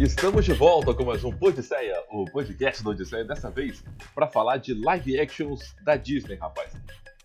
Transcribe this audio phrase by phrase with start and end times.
[0.00, 4.56] Estamos de volta com mais um Podisseia, o podcast do Odisseia, dessa vez para falar
[4.56, 6.72] de live actions da Disney, rapaz.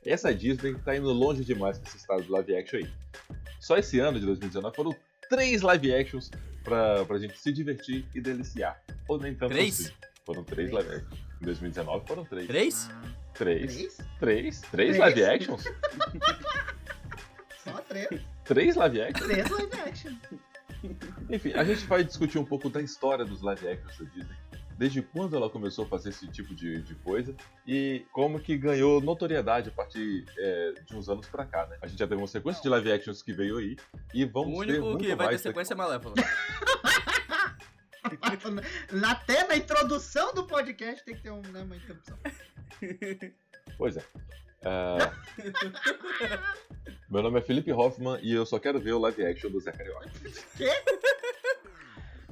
[0.05, 2.89] Essa Disney tá indo longe demais com esse estado de live action aí.
[3.60, 4.96] Só esse ano de 2019 foram
[5.29, 6.30] três live actions
[6.64, 8.80] pra, pra gente se divertir e deliciar.
[9.07, 9.80] Ou nem tanto Três?
[9.88, 9.93] assim.
[10.25, 11.20] Foram três live actions.
[11.41, 12.48] Em 2019 foram três.
[12.48, 12.89] Três?
[13.34, 13.73] Três.
[13.73, 13.98] Três?
[14.20, 14.21] Três?
[14.61, 14.98] Três Três?
[14.98, 15.64] live actions?
[17.64, 18.21] Só três.
[18.50, 19.27] Três live actions?
[19.27, 20.11] Três live action.
[21.29, 24.36] Enfim, a gente vai discutir um pouco da história dos live actions da Disney.
[24.75, 27.36] Desde quando ela começou a fazer esse tipo de, de coisa
[27.68, 31.77] e como que ganhou notoriedade a partir é, de uns anos pra cá, né?
[31.79, 33.77] A gente já teve uma sequência de live actions que veio aí
[34.16, 36.16] e O vamos ter único muito que vai ter sequência é Malévola.
[38.91, 42.17] Na- Até na introdução do podcast tem que ter um, né, uma interrupção.
[43.77, 44.03] Pois é.
[44.66, 45.11] Ah,
[47.09, 49.72] Meu nome é Felipe Hoffman e eu só quero ver o live action do Zé
[49.72, 50.09] Carioca.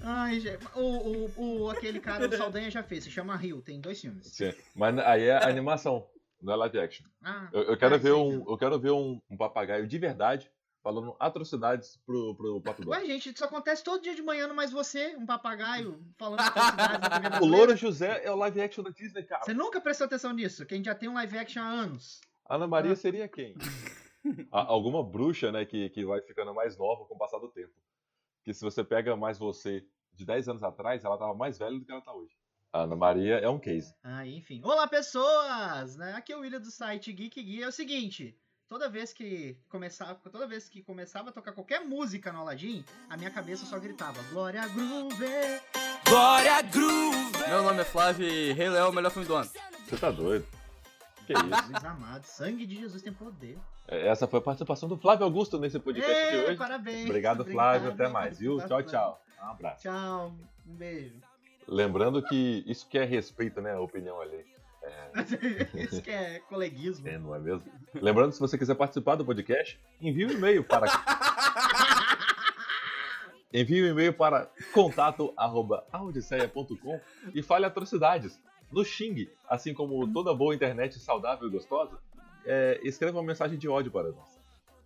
[0.03, 0.65] Ai, gente.
[0.75, 1.31] O, o,
[1.63, 4.27] o, aquele cara, o Saldanha já fez, se chama Rio, tem dois filmes.
[4.27, 6.07] Sim, Mas aí é animação,
[6.41, 7.05] não é live action.
[7.23, 10.49] Ah, Eu, eu quero ah, ver um, eu quero ver um, um papagaio de verdade
[10.81, 13.03] falando atrocidades pro, pro Pato Donald.
[13.03, 17.45] Ué, gente, isso acontece todo dia de manhã, mas você, um papagaio, falando atrocidades O.
[17.45, 19.43] Louro José é o live action da Disney, cara.
[19.43, 22.21] Você nunca prestou atenção nisso, que a gente já tem um live action há anos.
[22.49, 22.95] Ana Maria Ah.
[22.95, 23.55] seria quem?
[24.51, 27.73] Alguma bruxa, né, que, que vai ficando mais nova com o passar do tempo.
[28.43, 31.85] Que se você pega mais você de 10 anos atrás, ela tava mais velha do
[31.85, 32.35] que ela tá hoje.
[32.73, 33.93] A Ana Maria é um case.
[34.03, 34.61] Ah, enfim.
[34.63, 35.95] Olá, pessoas!
[35.95, 36.13] Né?
[36.13, 37.65] Aqui é o William do site Geek Guia.
[37.65, 38.37] É o seguinte,
[38.67, 43.15] toda vez que começava, toda vez que começava a tocar qualquer música no Aladdin, a
[43.15, 45.61] minha cabeça só gritava Glória Groove!
[46.07, 47.47] Glória Groove!
[47.47, 49.49] Meu nome é Flávio e Rei Leão é o melhor filme do ano.
[49.85, 50.45] Você tá doido?
[51.27, 51.33] Que?
[51.33, 53.57] Jesus amado, sangue de Jesus tem poder.
[53.85, 56.55] É, Essa foi a participação do Flávio Augusto nesse podcast de Ê, hoje.
[56.57, 57.03] parabéns!
[57.05, 57.91] Obrigado, Flávio.
[57.91, 58.65] Até mais, viu?
[58.65, 59.21] Tchau, tchau.
[59.43, 59.81] Um abraço.
[59.83, 60.33] Tchau,
[60.65, 61.15] um beijo.
[61.67, 63.73] Lembrando que isso que é respeito, né?
[63.73, 64.45] A opinião ali.
[65.75, 67.09] Isso que é coleguismo.
[67.09, 67.69] É, não é mesmo?
[67.93, 70.87] Lembrando, se você quiser participar do podcast, envie um e-mail para.
[73.51, 77.01] envie um e-mail para contato.audiceia.com
[77.33, 78.41] e fale atrocidades.
[78.71, 81.97] No xingue, assim como toda boa internet saudável e gostosa,
[82.45, 84.37] é, escreva uma mensagem de ódio para nós.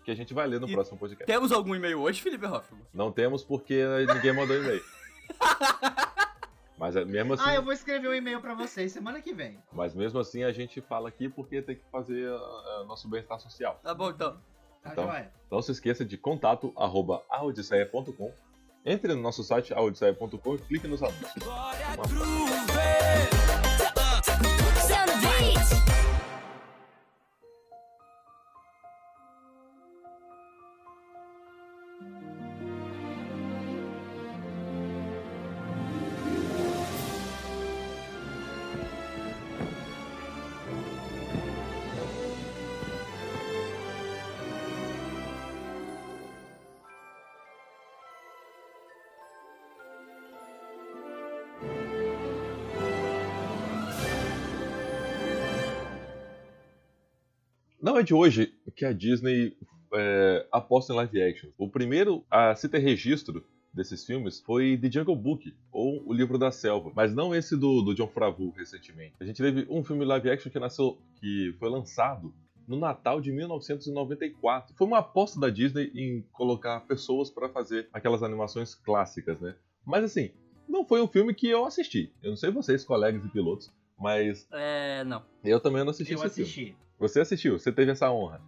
[0.04, 1.26] Que a gente vai ler no E- próximo podcast.
[1.32, 2.82] Temos algum e-mail hoje, Felipe Hoffman?
[2.94, 3.84] Não temos porque
[4.14, 4.84] ninguém mandou e-mail.
[6.78, 9.60] Mas é, mesmo assim, Ah, eu vou escrever um e-mail pra vocês semana que vem.
[9.72, 12.40] mas mesmo assim a gente fala aqui porque tem que fazer ah,
[12.80, 13.80] ah, nosso bem-estar social.
[13.84, 14.36] Tá bom, então.
[14.82, 15.06] Tá Então.
[15.06, 15.32] joia?
[15.52, 17.22] Não se esqueça de contato arroba.
[18.84, 21.32] Entre no nosso site aodisseia.com e clique nos anúncios.
[21.44, 21.86] Glória
[58.02, 59.56] É de hoje que a Disney
[59.94, 61.52] é, aposta em live action.
[61.56, 66.40] O primeiro a se ter registro desses filmes foi The Jungle Book, ou O Livro
[66.40, 69.14] da Selva, mas não esse do, do John Favreau recentemente.
[69.20, 72.34] A gente teve um filme live action que nasceu, que foi lançado
[72.68, 74.74] no Natal de 1994.
[74.76, 79.54] Foi uma aposta da Disney em colocar pessoas para fazer aquelas animações clássicas, né?
[79.86, 80.32] Mas assim,
[80.68, 82.12] não foi um filme que eu assisti.
[82.24, 85.24] Eu não sei vocês, colegas e pilotos, mas É, não.
[85.44, 86.50] eu também não assisti Eu esse filme.
[86.72, 86.78] assisti.
[87.00, 88.42] Você assistiu, você teve essa honra.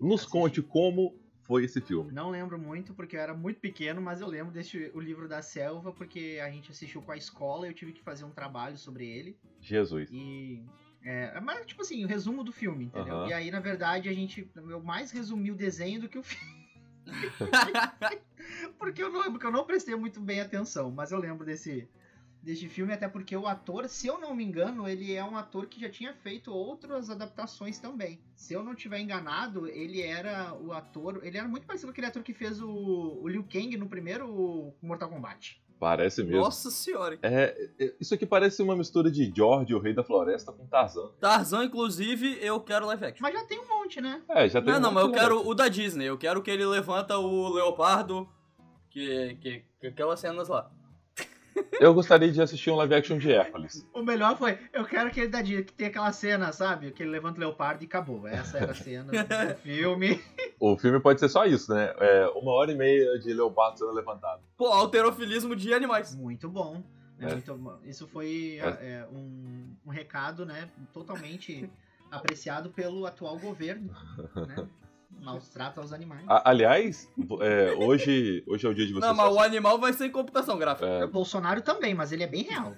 [0.00, 0.30] Nos Assisti.
[0.32, 2.12] conte como foi esse filme.
[2.12, 5.42] Não lembro muito porque eu era muito pequeno, mas eu lembro desse o livro da
[5.42, 9.06] selva porque a gente assistiu com a escola, eu tive que fazer um trabalho sobre
[9.06, 10.08] ele Jesus.
[10.12, 10.62] e
[11.04, 13.26] é, mas tipo assim, o resumo do filme, entendeu?
[13.26, 16.62] E aí na verdade a gente eu mais resumi o desenho do que o filme.
[18.78, 21.88] porque eu não porque eu não prestei muito bem atenção, mas eu lembro desse
[22.42, 25.66] desse filme até porque o ator, se eu não me engano, ele é um ator
[25.66, 28.20] que já tinha feito outras adaptações também.
[28.34, 32.08] Se eu não tiver enganado, ele era o ator, ele era muito parecido com aquele
[32.08, 35.62] ator que fez o, o Liu Kang no primeiro Mortal Kombat.
[35.78, 36.40] Parece mesmo.
[36.40, 37.18] Nossa senhora.
[37.22, 41.10] É, é, isso aqui parece uma mistura de George, o Rei da Floresta, com Tarzan.
[41.18, 43.20] Tarzan, inclusive, eu quero live action.
[43.20, 44.22] Mas já tem um monte, né?
[44.28, 46.04] É, já tem Não, um não, mas eu quero o da Disney.
[46.04, 48.28] Eu quero que ele levanta o leopardo,
[48.90, 50.70] que, que, que aquelas cenas lá.
[51.80, 53.86] Eu gostaria de assistir um live action de Hércules.
[53.92, 56.90] O melhor foi, eu quero aquele da Disney, que tem aquela cena, sabe?
[56.92, 58.26] Que ele levanta o leopardo e acabou.
[58.26, 60.22] Essa era a cena do filme.
[60.60, 61.92] O filme pode ser só isso, né?
[61.98, 64.42] É uma hora e meia de leopardo sendo levantado.
[64.56, 66.14] Pô, alterofilismo de animais.
[66.14, 66.82] Muito bom.
[67.18, 67.32] É.
[67.32, 67.78] Muito bom.
[67.84, 68.66] Isso foi É.
[68.66, 70.68] é, um, um recado, né?
[70.92, 71.68] Totalmente
[72.10, 73.92] apreciado pelo atual governo,
[74.46, 74.68] né?
[75.20, 76.24] Maus trata aos animais.
[76.28, 77.08] A- aliás,
[77.40, 79.06] é, hoje, hoje é o dia de vocês.
[79.08, 80.86] Não, mas o animal vai ser em computação gráfica.
[80.86, 82.74] É, O Bolsonaro também, mas ele é bem real.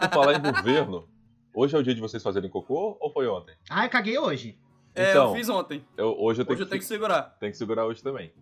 [0.00, 1.08] por falar em governo,
[1.54, 3.54] hoje é o dia de vocês fazerem cocô ou foi ontem?
[3.68, 4.58] Ah, eu caguei hoje.
[4.94, 5.84] É, Então, eu fiz ontem.
[5.96, 7.36] Eu- hoje eu tenho Hoje eu que, tenho que segurar.
[7.38, 8.32] tenho que segurar hoje também.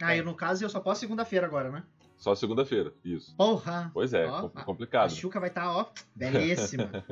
[0.00, 1.82] Ah, eu no caso eu só posso segunda-feira agora, né?
[2.16, 3.34] Só segunda-feira, isso.
[3.36, 3.90] Porra!
[3.92, 5.10] Pois é, Ó, com- a- A complicado.
[5.10, 6.90] Chuca vai estar, ó, belíssima.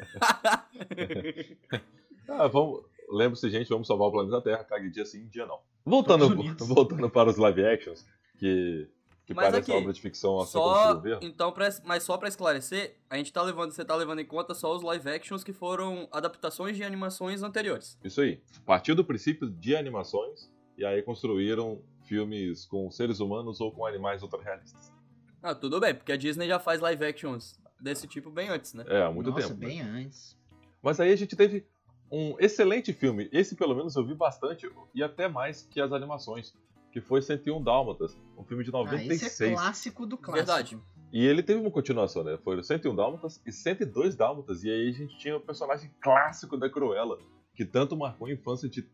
[2.28, 2.84] Ah, vamos.
[3.10, 4.64] Lembre-se, gente, vamos salvar o planeta Terra.
[4.64, 5.58] Cague dia sim, dia não.
[5.84, 6.28] Voltando,
[6.64, 8.06] voltando para os live actions,
[8.38, 8.88] que,
[9.26, 11.20] que Mas parece aqui, obra de ficção assim como Só, governo.
[11.22, 14.54] então, pra, mas só pra esclarecer, a gente tá levando, você tá levando em conta
[14.54, 17.98] só os live actions que foram adaptações de animações anteriores.
[18.04, 18.40] Isso aí.
[18.64, 24.22] Partiu do princípio de animações e aí construíram filmes com seres humanos ou com animais
[24.22, 24.92] ultra-realistas.
[25.42, 28.84] Ah, tudo bem, porque a Disney já faz live actions desse tipo bem antes, né?
[28.86, 29.60] É, há muito Nossa, tempo.
[29.60, 29.66] né?
[29.66, 30.36] bem antes.
[30.82, 31.66] Mas aí a gente teve
[32.10, 33.28] um excelente filme.
[33.32, 36.54] Esse, pelo menos, eu vi bastante, e até mais que as animações.
[36.92, 39.40] Que foi 101 Dálmatas, um filme de Ah, esse 96.
[39.52, 40.32] é clássico do clássico.
[40.32, 40.78] Verdade.
[41.12, 42.36] E ele teve uma continuação, né?
[42.42, 44.64] Foram 101 Dálmatas e 102 Dálmatas.
[44.64, 47.16] E aí a gente tinha o personagem clássico da Cruella,
[47.54, 48.84] que tanto marcou a infância de,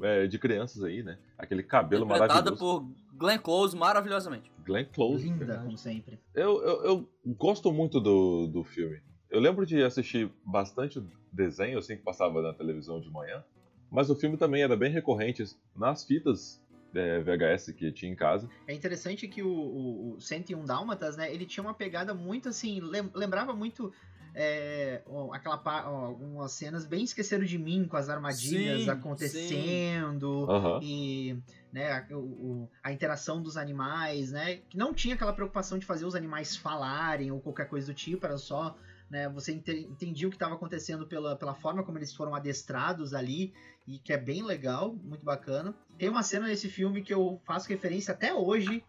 [0.00, 1.18] é, de crianças aí, né?
[1.36, 2.80] Aquele cabelo Interpretada maravilhoso.
[2.80, 4.50] por Glenn Close maravilhosamente.
[4.64, 5.24] Glenn Close.
[5.24, 5.64] Linda, verdade.
[5.64, 6.18] como sempre.
[6.34, 9.02] Eu, eu, eu gosto muito do, do filme.
[9.30, 11.02] Eu lembro de assistir bastante
[11.32, 13.44] desenho, assim, que passava na televisão de manhã.
[13.90, 15.44] Mas o filme também era bem recorrente
[15.74, 16.60] nas fitas
[16.94, 18.48] é, VHS que tinha em casa.
[18.66, 22.80] É interessante que o, o, o 101 Dálmatas, né, ele tinha uma pegada muito assim,
[22.80, 23.92] lem- lembrava muito
[24.34, 25.02] é,
[25.32, 30.80] aquela algumas cenas bem esqueceram de mim com as armadilhas Sim, acontecendo Aham.
[30.82, 31.36] e
[31.72, 36.04] né, a, o- a interação dos animais, né, que não tinha aquela preocupação de fazer
[36.04, 38.76] os animais falarem ou qualquer coisa do tipo, era só
[39.10, 43.14] né, você ente- entendia o que estava acontecendo pela, pela forma como eles foram adestrados
[43.14, 43.52] ali
[43.86, 45.74] e que é bem legal, muito bacana.
[45.98, 48.84] Tem uma cena nesse filme que eu faço referência até hoje,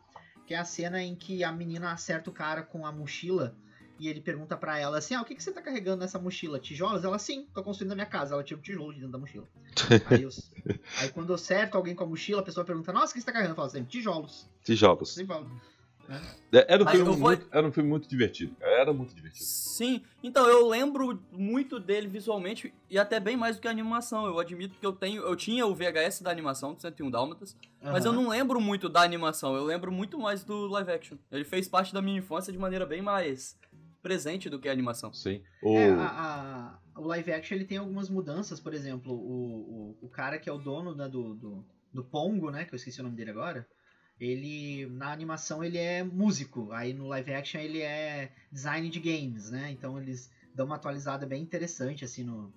[0.45, 3.55] que é a cena em que a menina acerta o cara com a mochila
[3.99, 6.59] e ele pergunta pra ela assim: "Ah, o que que você tá carregando nessa mochila?
[6.59, 8.33] Tijolos?" Ela: "Sim, tô construindo a minha casa".
[8.33, 9.47] Ela tira um tijolo de dentro da mochila.
[10.09, 10.29] Aí, eu-
[10.97, 13.25] aí quando eu acerto alguém com a mochila, a pessoa pergunta: "Nossa, o que você
[13.25, 14.49] tá carregando?" Eu falo assim: "Tijolos".
[14.63, 15.11] Tijolos.
[15.11, 15.49] Assim fala.
[16.51, 18.55] É, Era um, filme vou- muito, era um filme muito divertido.
[18.59, 19.45] Era muito divertido.
[19.45, 24.25] Sim, então eu lembro muito dele visualmente e até bem mais do que a animação.
[24.25, 28.03] Eu admito que eu tenho, eu tinha o VHS da animação de 101 Dálmatas, mas
[28.05, 31.17] eu não lembro muito da animação, eu lembro muito mais do live action.
[31.31, 33.57] Ele fez parte da minha infância de maneira bem mais
[34.01, 35.13] presente do que a animação.
[35.13, 35.41] Sim.
[35.61, 35.77] O...
[35.77, 40.09] É, a- a- o live action ele tem algumas mudanças, por exemplo, o, o, o
[40.09, 42.65] cara que é o dono né, do, do, do Pongo, né?
[42.65, 43.65] Que eu esqueci o nome dele agora.
[44.19, 46.71] Ele, na animação, ele é músico.
[46.71, 49.71] Aí no live action ele é design de games, né?
[49.71, 52.51] Então eles dão uma atualizada bem interessante, assim, no,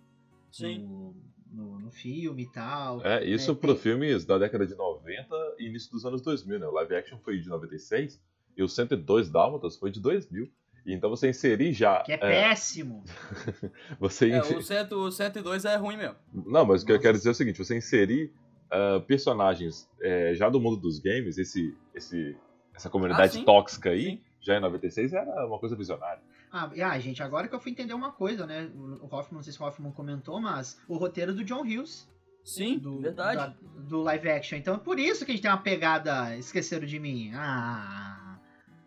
[0.50, 0.80] Sim.
[0.80, 1.14] no,
[1.52, 3.04] no, no filme e tal.
[3.06, 6.58] É, isso É, pro tem- filmes da década de 90 e início dos anos 2000,
[6.58, 6.66] né?
[6.66, 8.20] O live action foi de 96
[8.56, 10.50] e o 102 Dálmatas foi de 2000.
[10.84, 12.02] E então você inserir já...
[12.02, 13.04] Que é, é, péssimo.
[14.00, 16.16] você É, inse- o, 100, o 102 é ruim mesmo.
[16.32, 18.32] Não, mas o que eu quero dizer é o seguinte: você inserir
[18.72, 22.36] ah, personagens eh, já do mundo dos games, esse, esse,
[22.74, 24.20] essa comunidade Ah, tóxica aí, Sim.
[24.40, 26.22] já em 96 era uma coisa visionária.
[26.50, 28.70] Ah, e, ah, gente, agora que eu fui entender uma coisa, né?
[28.74, 32.10] O Hoffman, não sei se o Hoffman comentou, mas o roteiro do John Hughes.
[32.44, 33.36] Sim, do, verdade.
[33.36, 33.54] da-
[33.88, 34.58] do live action.
[34.58, 37.30] Então é por isso que a gente tem uma pegada Esqueceram de Mim.
[37.34, 38.18] Ah,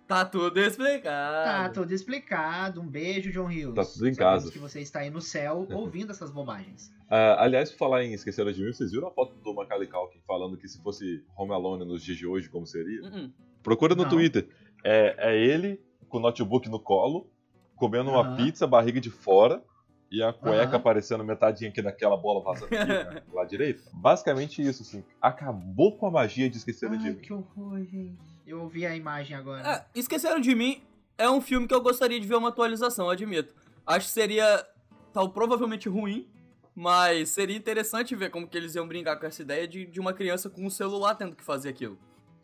[0.08, 1.46] Tá tudo explicado.
[1.46, 2.80] tá tudo explicado.
[2.82, 3.74] Um beijo, John Hughes.
[3.74, 4.52] Tá tudo em Sabemos casa.
[4.52, 6.92] que você está aí no céu ouvindo essas bobagens.
[7.10, 10.20] Ah, aliás, por falar em Esqueceram de Mim, vocês viram a foto do Macaulay Culkin
[10.28, 13.02] falando que se fosse Home Alone nos dias de hoje, como seria?
[13.02, 13.32] Uh-uh.
[13.64, 14.10] Procura no Não.
[14.10, 14.48] Twitter.
[14.84, 17.28] É, é ele com o notebook no colo,
[17.76, 18.36] comendo uma Aham.
[18.38, 19.64] pizza, barriga de fora,
[20.12, 20.76] e a cueca Aham.
[20.78, 23.84] aparecendo metadinha aqui naquela bola vazando aqui, né, lá direito.
[23.92, 25.04] Basicamente isso, assim.
[25.20, 27.20] Acabou com a magia de Esqueceram de Ai, Mim.
[27.20, 28.35] que horror, gente.
[28.46, 29.68] Eu ouvi a imagem agora.
[29.68, 30.84] É, Esqueceram de Mim
[31.18, 33.54] é um filme que eu gostaria de ver uma atualização, admito.
[33.86, 34.66] Acho que seria
[35.14, 36.28] tal provavelmente ruim,
[36.76, 40.14] mas seria interessante ver como que eles iam brincar com essa ideia de, de uma
[40.14, 41.98] criança com um celular tendo que fazer aquilo.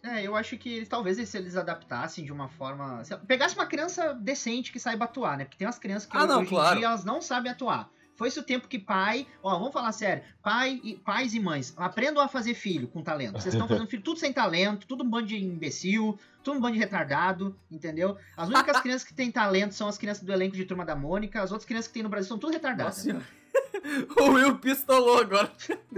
[0.03, 3.03] É, eu acho que talvez se eles adaptassem de uma forma.
[3.03, 5.45] se- Pegasse uma criança decente que saiba atuar, né?
[5.45, 6.75] Porque tem umas crianças que Ah, não, hoje claro.
[6.75, 7.87] em dia elas não sabem atuar.
[8.21, 12.21] Foi-se o tempo que pai, ó, vamos falar sério, pai e, pais e mães, aprendam
[12.21, 13.41] a fazer filho com talento.
[13.41, 16.73] Vocês estão fazendo filho tudo sem talento, tudo um bando de imbecil, tudo um bando
[16.73, 18.15] de retardado, entendeu?
[18.37, 21.41] As únicas crianças que têm talento são as crianças do elenco de Turma da Mônica,
[21.41, 22.97] as outras crianças que tem no Brasil são tudo retardadas.
[22.97, 23.25] Nossa senhora.
[24.21, 25.51] o Will pistolou agora.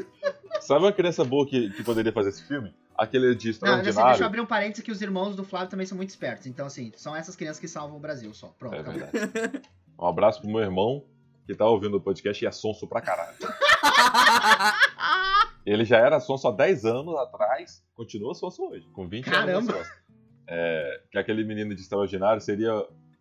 [0.62, 2.74] Sabe uma criança boa que, que poderia fazer esse filme?
[2.98, 5.86] Aquele de Não, assim, deixa eu abrir um parênteses que os irmãos do Flávio também
[5.86, 6.48] são muito espertos.
[6.48, 8.48] Então, assim, são essas crianças que salvam o Brasil só.
[8.58, 8.76] Pronto.
[8.78, 9.62] É.
[10.00, 11.04] Um abraço pro meu irmão,
[11.46, 13.38] que tá ouvindo o podcast e é sonso pra caralho.
[15.66, 19.74] Ele já era sonso há 10 anos atrás, continua sonso hoje, com 20 anos Caramba!
[19.74, 20.04] costas.
[20.48, 22.74] É, que aquele menino de extraordinário seria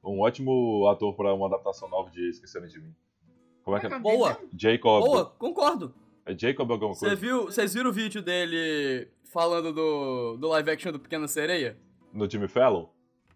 [0.05, 2.93] um ótimo ator pra uma adaptação nova de Esqueceram de Mim.
[3.63, 3.99] Como é que é?
[3.99, 4.37] Boa.
[4.59, 5.05] Jacob.
[5.05, 5.95] Boa, concordo.
[6.27, 7.17] É Jacob alguma Você coisa?
[7.17, 11.77] viu, vocês viram o vídeo dele falando do, do live action do Pequena Sereia?
[12.13, 12.87] No Jimmy Fallon?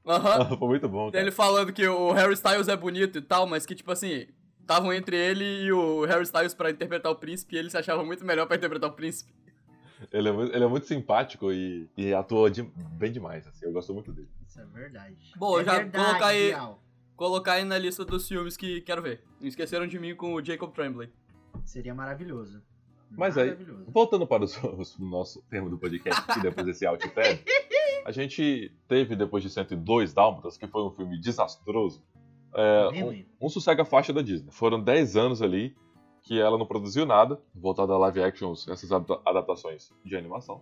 [0.05, 0.47] Aham.
[0.59, 1.23] Foi muito bom, cara.
[1.23, 4.27] Ele falando que o Harry Styles é bonito e tal, mas que, tipo assim,
[4.67, 8.05] estavam entre ele e o Harry Styles pra interpretar o príncipe e ele se achava
[8.05, 9.33] muito melhor pra interpretar o príncipe.
[10.13, 13.65] Ele é muito, ele é muito simpático e, e atua de- bem demais, assim.
[13.65, 14.29] Eu gosto muito dele.
[14.47, 15.17] Isso é verdade.
[15.37, 16.57] Boa, é já verdade, colocar aí-.
[17.17, 19.23] Colocar aí na lista dos filmes que quero ver.
[19.41, 21.09] Não esqueceram de mim com o Jacob Tremblay.
[21.65, 22.61] Seria maravilhoso.
[23.11, 23.57] Mas aí-.
[23.89, 27.39] Voltando para os- os- o nosso termo do podcast aqui, depois desse alt tab,
[28.05, 32.03] a gente teve, depois de 102 Dálmatas, que foi um filme desastroso,
[32.57, 34.51] é, um, um sossega faixa da Disney.
[34.51, 35.77] Foram 10 anos ali
[36.23, 40.61] que ela não produziu nada, voltada a live actions, essas adapta- adaptações de animação.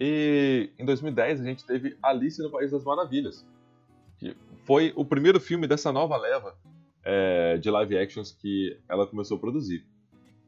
[0.00, 3.46] E em 2010 a gente teve Alice no País das Maravilhas,
[4.18, 6.56] que foi o primeiro filme dessa nova leva
[7.04, 9.86] é, de live actions que ela começou a produzir.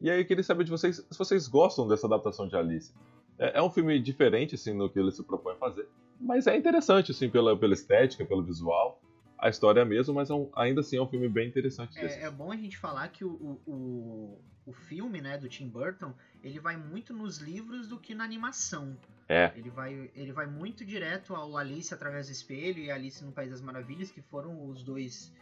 [0.01, 2.93] E aí eu queria saber de vocês se vocês gostam dessa adaptação de Alice.
[3.37, 5.87] É, é um filme diferente assim no que ele se propõe a fazer,
[6.19, 9.00] mas é interessante assim pela, pela estética, pelo visual.
[9.41, 11.97] A história é a mesma, mas é um- ainda assim é um filme bem interessante.
[11.97, 15.67] É, é bom a gente falar que o, o, o, o filme, né, do Tim
[15.67, 18.95] Burton, ele vai muito nos livros do que na animação.
[19.27, 19.51] É.
[19.55, 23.49] Ele vai, ele vai muito direto ao Alice através do espelho e Alice no País
[23.49, 25.33] das Maravilhas, que foram os dois,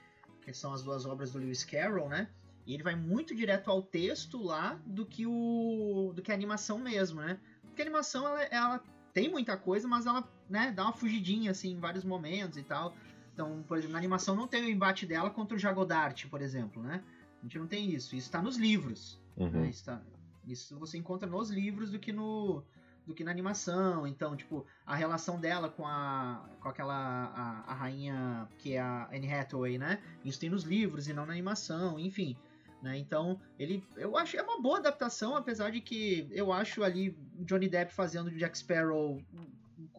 [0.44, 2.30] que são as duas obras do Lewis Carroll, né?
[2.66, 6.80] E ele vai muito direto ao texto lá do que o, do que a animação
[6.80, 7.38] mesmo, né?
[7.64, 11.72] Porque a animação ela, ela tem muita coisa, mas ela, né, dá uma fugidinha assim
[11.72, 12.94] em vários momentos e tal.
[13.40, 16.84] Então, por exemplo, na animação não tem o embate dela contra o Jagodart, por exemplo,
[16.84, 17.02] né?
[17.40, 18.14] A gente não tem isso.
[18.14, 19.18] Isso está nos livros.
[19.38, 19.50] Uhum.
[19.50, 19.70] né?
[19.70, 20.02] Isso, tá-
[20.46, 22.62] isso você encontra nos livros do que no
[23.08, 24.06] do que na animação.
[24.06, 26.94] Então, tipo, a relação dela com a com aquela
[27.34, 30.00] a, a rainha que é a Anne Hathaway, né?
[30.26, 32.36] Isso tem nos livros e não na animação, enfim.
[32.82, 32.98] Né?
[32.98, 37.70] Então, ele eu acho é uma boa adaptação, apesar de que eu acho ali Johnny
[37.70, 39.22] Depp fazendo o Jack Sparrow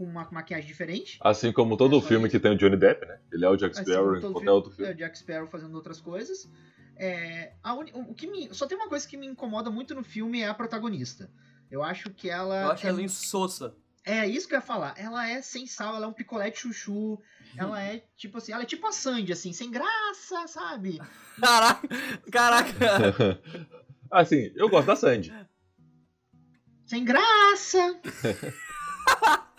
[0.00, 1.18] com uma maquiagem diferente.
[1.20, 2.34] Assim como todo É filme isso.
[2.34, 3.18] que tem o Johnny Depp, né?
[3.30, 4.90] Ele é o Jack Assim Sparrow como em todo qualquer filme, outro filme.
[4.90, 6.48] É, o Jack Sparrow fazendo outras coisas.
[6.96, 10.02] É, a uni- o que me, só tem uma coisa que me incomoda muito no
[10.02, 11.30] filme é a protagonista.
[11.70, 12.62] Eu acho que ela.
[12.62, 13.74] Eu acho é, ela insossa.
[14.06, 14.94] é isso que eu ia falar.
[14.96, 17.20] Ela é sem sal, ela é um picolé de chuchu.
[17.54, 20.98] Ela é tipo assim, ela é tipo a Sandy, assim, sem graça, sabe?
[21.38, 21.86] Caraca,
[22.32, 23.42] caraca.
[24.10, 25.30] assim, eu gosto da Sandy.
[26.86, 28.00] Sem graça!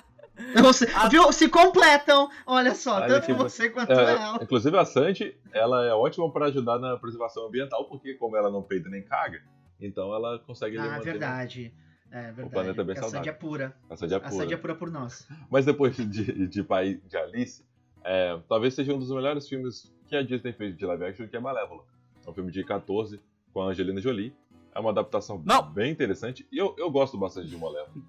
[0.62, 1.08] Você, Ah.
[1.08, 1.32] viu?
[1.32, 2.30] Se completam!
[2.46, 4.40] Olha só, Olha tanto que você quanto É, ela.
[4.42, 8.62] inclusive a Sandy, ela é ótima para ajudar na preservação ambiental, porque como ela não
[8.62, 9.42] peida nem caga,
[9.80, 11.74] então ela consegue Ah, manter verdade.
[12.12, 12.50] É verdade.
[12.50, 13.32] planeta é bem a Sandy saudável.
[13.32, 13.76] é pura.
[13.90, 14.32] a Sandy é A pura.
[14.34, 15.28] Sandy é pura por nós.
[15.50, 17.64] Mas depois de, de Pai de Alice,
[18.04, 21.38] é, talvez seja um dos melhores filmes que a Disney fez de live action, que
[21.38, 21.84] é Malévola.
[22.26, 23.22] É um filme de 14
[23.54, 24.36] com a Angelina Jolie.
[24.76, 25.64] É uma adaptação Não.
[25.72, 28.04] bem interessante e eu, eu gosto bastante de Malévola.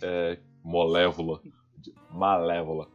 [0.00, 1.40] É, Molévola.
[2.10, 2.88] Malévola.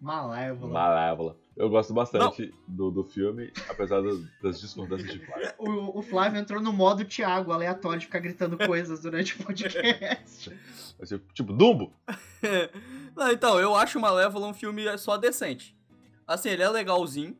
[0.00, 0.72] Malévola.
[0.72, 1.36] Malévola.
[1.56, 5.48] Eu gosto bastante do, do filme, apesar das, das discordâncias de Flávio.
[5.58, 10.56] O, o Flávio entrou no modo Thiago, aleatório, de ficar gritando coisas durante o podcast.
[11.34, 11.92] Tipo, Dumbo?
[13.16, 15.76] Não, então, eu acho Malévola um filme só decente.
[16.26, 17.36] Assim, ele é legalzinho.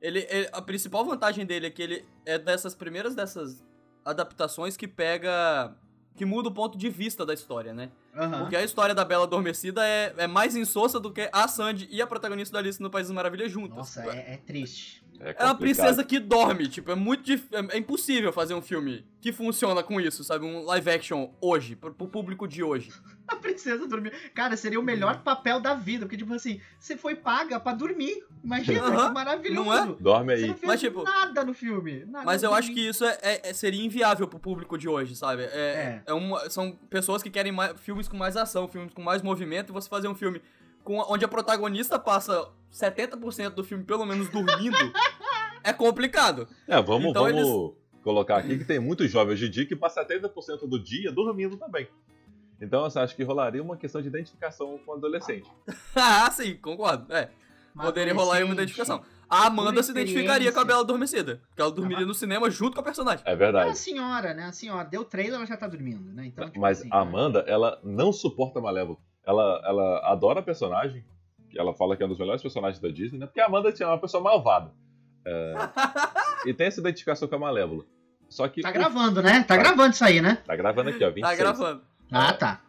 [0.00, 3.64] Ele, ele- a principal vantagem dele é que ele é dessas primeiras dessas
[4.04, 5.74] adaptações que pega.
[6.16, 7.90] Que muda o ponto de vista da história, né?
[8.14, 8.40] Aham.
[8.40, 12.02] Porque a história da Bela Adormecida é, é mais insossa do que a Sandy e
[12.02, 13.76] a protagonista da Alice no País das Maravilhas juntas.
[13.76, 15.02] Nossa, é, é triste.
[15.20, 17.44] É, É uma princesa que dorme, tipo, é muito dif...
[17.52, 20.44] é, é impossível fazer um filme que funciona com isso, sabe?
[20.46, 22.90] Um live action hoje, pro, pro público de hoje.
[23.28, 24.10] A princesa dormiu.
[24.34, 28.24] Cara, seria o melhor papel da vida, porque, tipo assim, você foi paga pra dormir.
[28.42, 29.64] Imagina, Aham, que maravilhoso.
[29.64, 29.86] não é?
[30.00, 30.48] Dorme Você aí.
[30.48, 32.04] não fez Mas, tipo, nada no filme.
[32.06, 35.14] nada Mas eu acho que isso é, é- é- seria inviável pro público de hoje,
[35.14, 35.42] sabe?
[35.44, 36.02] É, É.
[36.06, 39.70] é uma- são pessoas que querem mais- filmes com mais ação, filmes com mais movimento,
[39.70, 40.42] e você fazer um filme
[40.84, 44.76] com, onde a protagonista passa 70% do filme pelo menos dormindo,
[45.64, 46.48] é complicado.
[46.66, 50.68] É, vamos, Então vamos, colocar aqui que tem muitos jovens em dia que passam 70%
[50.68, 51.88] do dia dormindo também.
[52.60, 55.50] Então, assim, acho que rolaria uma questão de identificação com o adolescente.
[55.96, 57.10] ah, sim, concordo.
[57.12, 57.30] É,
[57.74, 59.02] poderia rolar aí uma identificação.
[59.28, 60.64] A Amanda se identificaria com a.
[60.64, 61.40] Bela Adormecida.
[61.48, 62.06] Porque ela dormiria Ah.
[62.06, 63.24] no cinema junto com a personagem.
[63.24, 63.78] É É a verdade.
[63.78, 64.44] senhora, né?
[64.46, 64.84] A senhora.
[64.88, 66.26] Deu trailer, ela já tá dormindo, né?
[66.26, 68.98] Então, tipo Mas assim, a Amanda, ela não suporta a Malévola.
[69.30, 71.04] Ela, ela adora a personagem.
[71.56, 73.26] Ela fala que é um dos melhores personagens da Disney, né?
[73.26, 74.72] Porque a Amanda tinha uma pessoa malvada.
[75.24, 75.54] É,
[76.50, 77.84] e tem essa identificação com a Malévola.
[78.28, 78.60] Só que.
[78.60, 79.44] Tá o- gravando, né?
[79.44, 80.42] Tá gravando isso aí, né?
[80.44, 81.10] Tá gravando aqui, ó.
[81.10, 81.22] 26.
[81.22, 81.82] Tá gravando.
[82.10, 82.60] Ah, tá.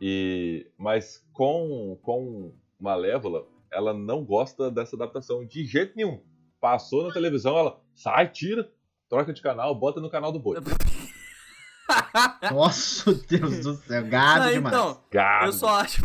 [0.00, 6.20] E, mas com, com Malévola, ela não gosta dessa adaptação de jeito nenhum.
[6.60, 8.68] Passou na televisão, ela sai, tira,
[9.08, 10.56] troca de canal, bota no canal do boi.
[12.52, 14.04] Nossa, Deus do céu.
[14.06, 14.74] Gado Ah, demais.
[14.74, 15.46] então, Gado.
[15.46, 16.02] eu só acho.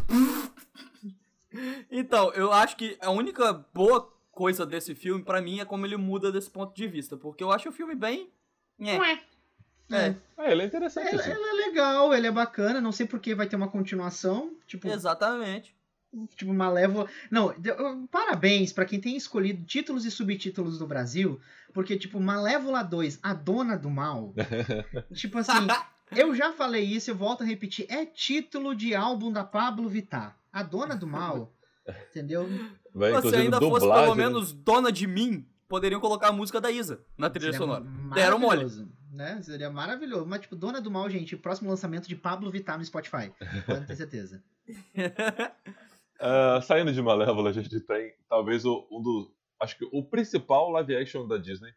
[1.92, 5.98] então, eu acho que a única boa coisa desse filme, pra mim, é como ele
[5.98, 7.16] muda desse ponto de vista.
[7.18, 8.30] Porque eu acho o filme bem.
[8.80, 8.98] É.
[8.98, 9.20] Ué.
[9.92, 11.30] É, É, ele é interessante, Ele, assim.
[11.32, 12.82] ele é legal, ele é bacana.
[12.82, 14.56] Não sei por que vai ter uma continuação.
[14.66, 15.76] Tipo, exatamente.
[16.36, 17.08] Tipo Malévola.
[17.32, 21.40] Não, de- eu- parabéns pra quem tem escolhido títulos e subtítulos do Brasil,
[21.74, 24.34] porque tipo Malévola 2, a dona do mal.
[25.14, 25.52] tipo assim,
[26.16, 30.38] eu já falei isso, eu volto a repetir, é título de álbum da Pablo Vittar.
[30.52, 31.52] A dona do mal.
[32.12, 32.48] Entendeu?
[32.94, 34.24] Vai, Se ainda fosse dublagem, pelo né?
[34.26, 37.84] menos dona de mim, poderiam colocar a música da Isa na trilha Seria sonora.
[38.14, 38.66] Deram mole.
[39.12, 39.42] Né?
[39.42, 40.26] Seria maravilhoso.
[40.26, 43.32] Mas, tipo, Dona do Mal, gente, próximo lançamento de Pablo Vittar no Spotify.
[43.66, 44.44] Pode ter certeza.
[46.20, 49.32] Ah, saindo de Malévola, a gente tem talvez o, um dos.
[49.60, 51.74] Acho que o principal live action da Disney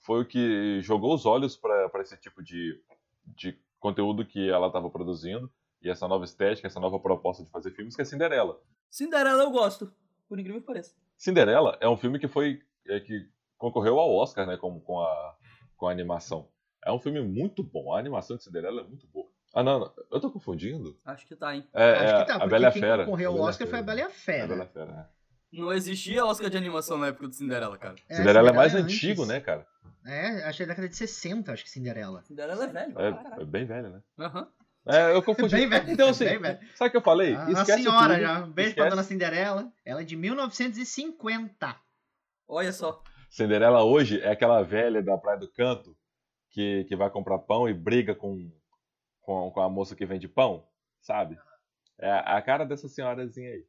[0.00, 2.80] foi o que jogou os olhos para esse tipo de,
[3.26, 5.50] de conteúdo que ela estava produzindo
[5.82, 8.60] e essa nova estética, essa nova proposta de fazer filmes, que é Cinderela.
[8.90, 9.92] Cinderela eu gosto,
[10.28, 10.94] por incrível que pareça.
[11.16, 13.28] Cinderela é um filme que foi é, que
[13.58, 15.36] concorreu ao Oscar, né, com, com, a,
[15.76, 16.48] com a animação.
[16.84, 17.92] É um filme muito bom.
[17.92, 19.28] A animação de Cinderela é muito boa.
[19.58, 19.92] Ah, não, não.
[20.12, 20.98] eu tô confundindo?
[21.04, 21.66] Acho que tá, hein?
[21.72, 23.04] É, Acho é que tá, a porque Bela a quem Fera.
[23.06, 23.86] concorreu A ao a Oscar foi a Fera.
[23.96, 24.46] Bela e a É a Fera.
[24.48, 25.16] Bela e a Fera, é.
[25.58, 27.94] Não existia Oscar de animação na época do Cinderela, cara.
[28.08, 28.94] É, Cinderela é mais antes.
[28.94, 29.66] antigo, né, cara?
[30.04, 32.22] É, achei da década de 60, acho que Cinderela.
[32.24, 32.92] Cinderela é velho.
[32.92, 33.04] pra
[33.38, 34.02] É, é bem velho, né?
[34.18, 34.48] Aham.
[34.88, 35.56] É, eu confundi.
[35.56, 36.58] Bem velho, Então, assim, bem velho.
[36.74, 37.34] sabe o que eu falei?
[37.34, 38.38] A Esquece senhora tudo, já.
[38.44, 38.90] Um beijo pra esquece.
[38.90, 39.72] Dona Cinderela.
[39.86, 41.76] Ela é de 1950.
[42.46, 43.02] Olha só.
[43.30, 45.96] Cinderela hoje é aquela velha da Praia do Canto
[46.50, 48.50] que, que vai comprar pão e briga com,
[49.26, 50.64] com, com a moça que vende pão,
[51.00, 51.36] sabe?
[51.98, 53.66] É a cara dessa senhorazinha aí.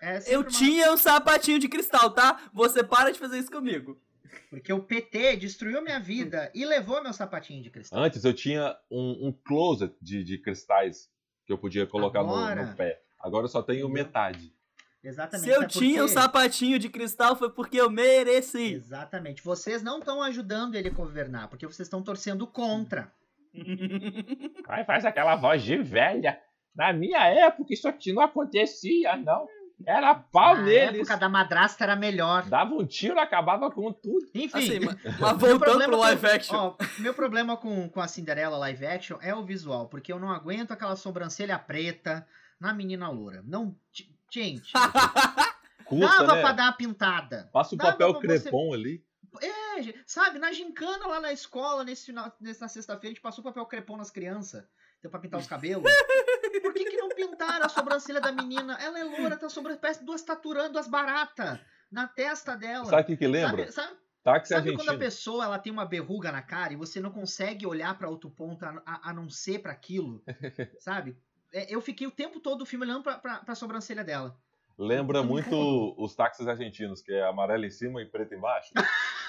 [0.00, 2.50] É Eu uma- tinha um sapatinho de cristal, tá?
[2.54, 4.00] Você para de fazer isso comigo.
[4.48, 8.00] Porque o PT destruiu minha vida e levou meu sapatinho de cristal.
[8.02, 11.10] Antes eu tinha um, um closet de, de cristais
[11.44, 12.64] que eu podia colocar no, Agora?
[12.66, 13.02] no pé.
[13.18, 14.54] Agora eu só tenho metade.
[15.02, 15.44] Exatamente.
[15.44, 16.12] Se eu por tinha um quê?
[16.12, 18.72] sapatinho de cristal foi porque eu mereci.
[18.74, 19.42] Exatamente.
[19.42, 23.12] Vocês não estão ajudando ele a governar, porque vocês estão torcendo contra.
[24.68, 26.38] Ai, faz aquela voz de velha.
[26.74, 29.46] Na minha época isso aqui não acontecia, não.
[29.86, 31.00] Era pau Na neles.
[31.00, 32.44] época da madrasta era melhor.
[32.48, 34.26] Dava um tiro, acabava com tudo.
[34.34, 34.80] Enfim, Assim,
[35.18, 36.56] mas, voltando problema pro com- live action.
[36.56, 40.30] ó, meu problema com, com a Cinderela live action é o visual, porque eu não
[40.30, 42.26] aguento aquela sobrancelha preta
[42.60, 43.42] na menina loura.
[43.46, 43.74] Não,
[44.30, 44.70] gente,
[45.86, 46.40] Custa, dava né?
[46.42, 47.48] pra dar a pintada.
[47.52, 49.02] Passa o Dava papel pra você- crepom ali.
[49.40, 49.69] É,
[50.06, 53.96] sabe, na gincana lá na escola, nesse final, nessa sexta-feira, a gente passou papel crepom
[53.96, 54.64] nas crianças.
[55.02, 55.84] Deu pra pintar os cabelos.
[56.62, 58.76] Por que, que não pintaram a sobrancelha da menina?
[58.80, 59.46] Ela é loura, tá
[59.80, 61.58] parece duas taturando as baratas
[61.90, 62.84] na testa dela.
[62.84, 63.70] Sabe o que, que lembra?
[63.70, 67.00] Sabe, sabe- Táxi sabe quando a pessoa ela tem uma berruga na cara e você
[67.00, 70.22] não consegue olhar pra outro ponto a, a- a não ser pra aquilo?
[70.78, 71.16] sabe?
[71.52, 74.36] É, eu fiquei o tempo todo do filme olhando pra, pra, pra sobrancelha dela.
[74.78, 78.72] Lembra muito os táxis argentinos, que é amarelo em cima e preto embaixo.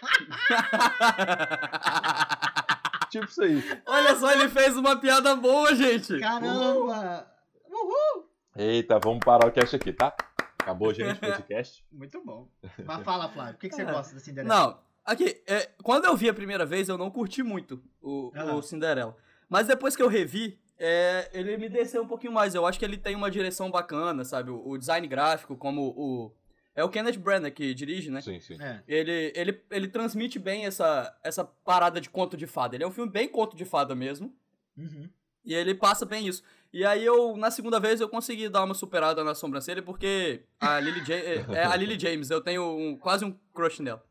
[3.10, 3.62] tipo isso aí.
[3.86, 6.18] Olha só, ele fez uma piada boa, gente.
[6.20, 7.26] Caramba!
[7.68, 8.28] Uhul!
[8.56, 10.14] Eita, vamos parar o cast aqui, tá?
[10.58, 11.84] Acabou, gente, o podcast.
[11.90, 12.48] Muito bom.
[12.84, 13.86] Mas fala, Flávio, o que, que você É.
[13.86, 14.54] gosta da Cinderela?
[14.54, 18.54] Não, aqui, é, quando eu vi a primeira vez, eu não curti muito o, Ah.
[18.54, 19.16] o Cinderela.
[19.48, 22.54] Mas depois que eu revi, é, ele me desceu um pouquinho mais.
[22.54, 24.50] Eu acho que ele tem uma direção bacana, sabe?
[24.50, 26.32] O, o design gráfico, como o.
[26.80, 28.20] É o Kenneth Branagh que dirige, né?
[28.22, 28.56] Sim, sim.
[28.60, 28.82] É.
[28.88, 32.74] Ele, ele, ele transmite bem essa, essa parada de conto de fada.
[32.74, 34.34] Ele é um filme bem conto de fada mesmo.
[34.76, 35.08] Uhum.
[35.44, 36.42] E ele passa bem isso.
[36.72, 40.78] E aí eu, na segunda vez, eu consegui dar uma superada na sobrancelha, porque a
[40.80, 44.02] Lily, ja é, é a Lily James, eu tenho um- quase um crush nela.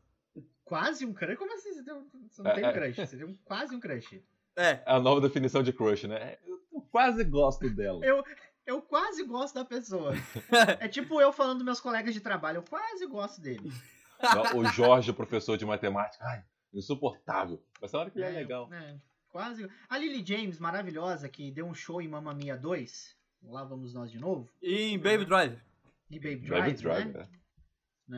[0.64, 1.36] Quase um crush?
[1.36, 1.72] Como assim?
[1.72, 2.72] Você, tem um- você não É, tem um é.
[2.72, 4.22] crush, você tem um- quase um crush.
[4.56, 6.36] É, É a nova definição de crush, né?
[6.46, 6.60] Eu
[6.92, 8.04] quase gosto dela.
[8.04, 8.22] Eu,
[8.70, 10.12] eu quase gosto da pessoa.
[10.80, 13.72] É tipo eu falando dos meus colegas de trabalho, eu quase gosto dele.
[14.54, 16.24] O Jorge, professor de matemática.
[16.24, 17.62] Ai, insuportável.
[17.80, 18.72] Mas na hora que ele é, É, legal.
[18.72, 18.96] é,
[19.28, 19.68] quase.
[19.88, 23.16] A Lily James, maravilhosa, que deu um show em Mamma Mia 2.
[23.44, 24.48] Lá vamos nós de novo.
[24.62, 25.58] E em Baby Drive.
[26.10, 27.18] E Baby Drive Drive, Drive, né?
[27.18, 27.28] né?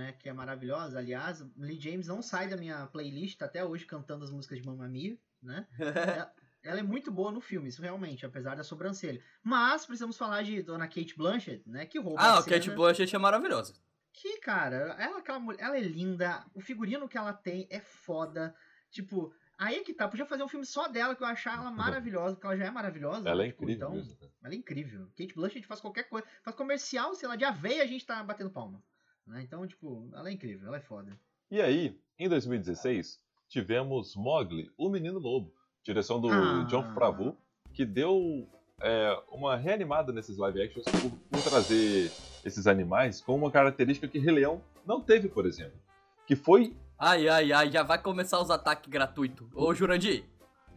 [0.07, 0.12] né?
[0.12, 0.99] Que é maravilhosa.
[0.99, 4.67] Aliás, Lily James não sai da minha playlist, tá até hoje cantando as músicas de
[4.67, 5.67] Mamma Mia, né?
[6.62, 9.22] Ela é muito boa no filme, isso realmente, apesar da sobrancelha.
[9.42, 11.87] Mas precisamos falar de Dona Kate Blanchett, né?
[11.87, 12.77] Que rouba ah, a o Kate cena.
[12.77, 13.75] Blanchett é maravilhosa.
[14.12, 18.55] Que, cara, ela, aquela mulher, ela é linda, o figurino que ela tem é foda.
[18.90, 21.70] Tipo, aí é que tá, podia fazer um filme só dela que eu achar ela
[21.70, 23.29] maravilhosa, porque ela já é maravilhosa.
[23.29, 24.16] Ela é tipo, incrível então, mesmo.
[24.16, 24.33] cara.
[24.44, 25.09] ela é incrível.
[25.16, 28.51] Kate Blanchett faz qualquer coisa, faz comercial, sei lá, de aveia a gente tá batendo
[28.51, 28.83] palma.
[29.27, 29.42] Né?
[29.42, 31.18] Então, tipo, ela é incrível, ela é foda.
[31.51, 36.64] E aí, em 2016, tivemos Mowgli, o Menino Lobo, direção do Ah.
[36.68, 37.37] John Favreau,
[37.73, 38.47] que deu
[38.81, 42.11] é, uma reanimada nesses live actions por, por trazer
[42.45, 45.79] esses animais com uma característica que Rei Leão não teve, por exemplo.
[46.27, 49.47] Que foi, Ai, ai, ai, já vai começar os ataques gratuitos.
[49.55, 50.25] Ô, Jurandir,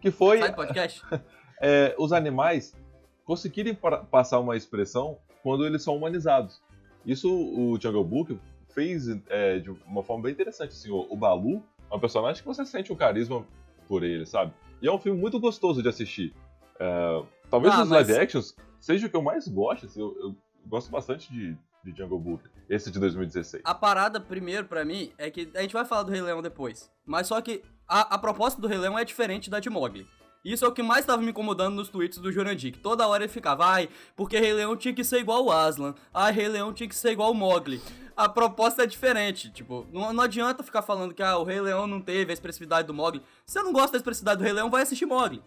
[0.01, 1.01] que foi sai do podcast?
[1.61, 2.75] é, os animais
[3.23, 6.61] conseguirem pa- passar uma expressão quando eles são humanizados.
[7.05, 8.39] Isso o Jungle Book
[8.69, 10.69] fez é, de uma forma bem interessante.
[10.71, 13.45] Assim, o, o Balu é um personagem que você sente um carisma
[13.87, 14.51] por ele, sabe?
[14.85, 16.31] E é um filme muito gostoso de assistir.
[16.79, 19.87] É, talvez Ah, os mas- live actions seja o que eu mais gosto.
[19.87, 20.35] assim, eu, eu
[20.67, 23.63] gosto bastante de, de Jungle Book, esse de 2016.
[23.65, 26.91] A parada, primeiro, pra mim, é que a gente vai falar do Rei Leão depois.
[27.03, 30.05] Mas só que a, a proposta do Rei Leão é diferente da de Mogli.
[30.45, 33.23] Isso é o que mais tava me incomodando nos tweets do Jurandir, que toda hora
[33.23, 36.71] ele ficava, ai, porque Rei Leão tinha que ser igual o Aslan, ai, Rei Leão
[36.71, 37.81] tinha que ser igual o Mogli.
[38.15, 41.87] A proposta é diferente, tipo, não, não adianta ficar falando que ah, o Rei Leão
[41.87, 43.23] não teve a expressividade do Mogli.
[43.43, 45.41] Se você não gosta da expressividade do Rei Leão, vai assistir Mogli.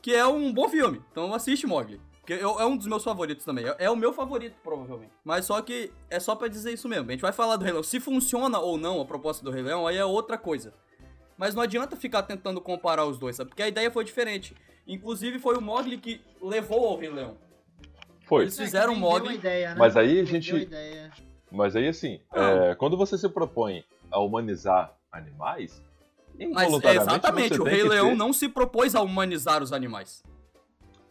[0.00, 2.00] Que é um bom filme, então assiste Mogli.
[2.24, 3.66] Que é um dos meus favoritos também.
[3.66, 5.12] É, é o meu favorito, provavelmente.
[5.24, 7.08] Mas só que é só pra dizer isso mesmo.
[7.08, 7.82] A gente vai falar do Rei Leão.
[7.82, 10.74] Se funciona ou não a proposta do Rei Leão, aí é outra coisa.
[11.38, 13.50] Mas não adianta ficar tentando comparar os dois, sabe?
[13.50, 14.54] Porque a ideia foi diferente.
[14.86, 17.36] Inclusive, foi o Mogli que levou ao Rei Leão.
[18.26, 18.42] Foi.
[18.42, 19.28] Eles fizeram É, que um vendeu Mogli.
[19.28, 19.76] a ideia, né?
[19.78, 21.10] Mas aí a gente- a.
[21.50, 25.80] Mas aí, assim, é, quando você se propõe a humanizar animais,
[26.52, 30.22] Mas é, exatamente, o Rei Leão ter- não se propôs a humanizar os animais.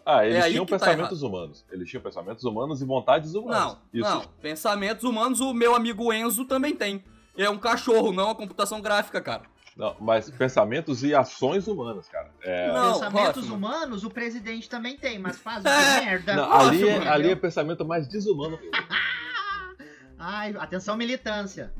[0.05, 1.65] Ah, eles É tinham tá pensamentos humanos.
[1.69, 3.73] Eles tinham pensamentos humanos e vontades humanas.
[3.73, 4.21] Não, Isso, não.
[4.41, 7.03] Pensamentos humanos, o meu amigo Enzo também tem.
[7.37, 9.43] É um cachorro, não uma computação gráfica, cara.
[9.77, 12.31] Não, mas pensamentos e ações humanas, cara.
[12.41, 16.01] É, Não, Pensamentos humanos o presidente também tem, mas faz É.
[16.05, 16.35] merda.
[16.35, 18.57] não, ali, é, ali é pensamento mais desumano.
[20.19, 21.71] Ai, atenção militância.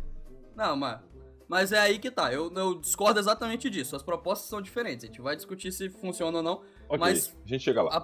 [0.56, 1.00] Não, mas,
[1.48, 2.32] mas é aí que tá.
[2.32, 3.96] Eu, eu discordo exatamente disso.
[3.96, 5.04] As propostas são diferentes.
[5.04, 6.62] A gente vai discutir se funciona ou não.
[6.88, 7.98] Ok, Mas- a gente chega lá.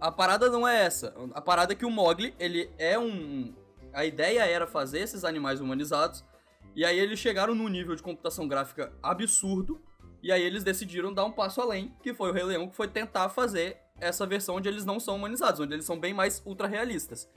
[0.00, 1.14] A, a parada não é essa.
[1.34, 3.54] A parada é que o Mogli, ele é um.
[3.94, 6.24] A ideia era fazer esses animais humanizados.
[6.74, 9.80] E aí eles chegaram num nível de computação gráfica absurdo.
[10.22, 12.86] E aí eles decidiram dar um passo além, que foi o Rei Leão, que foi
[12.88, 16.66] tentar fazer essa versão onde eles não são humanizados, onde eles são bem mais ultra
[16.68, 17.28] realistas.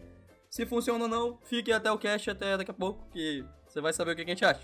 [0.50, 3.91] Se funciona ou não, fique até o cast, até daqui a pouco, que você vai
[3.91, 4.62] saber o que a gente acha.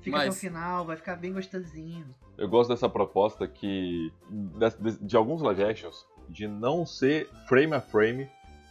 [0.00, 2.14] Fica até o Mas- final, vai ficar bem gostosinho.
[2.38, 4.12] Eu gosto dessa proposta que.
[4.30, 8.28] de, de- de alguns live actions, de não ser frame a frame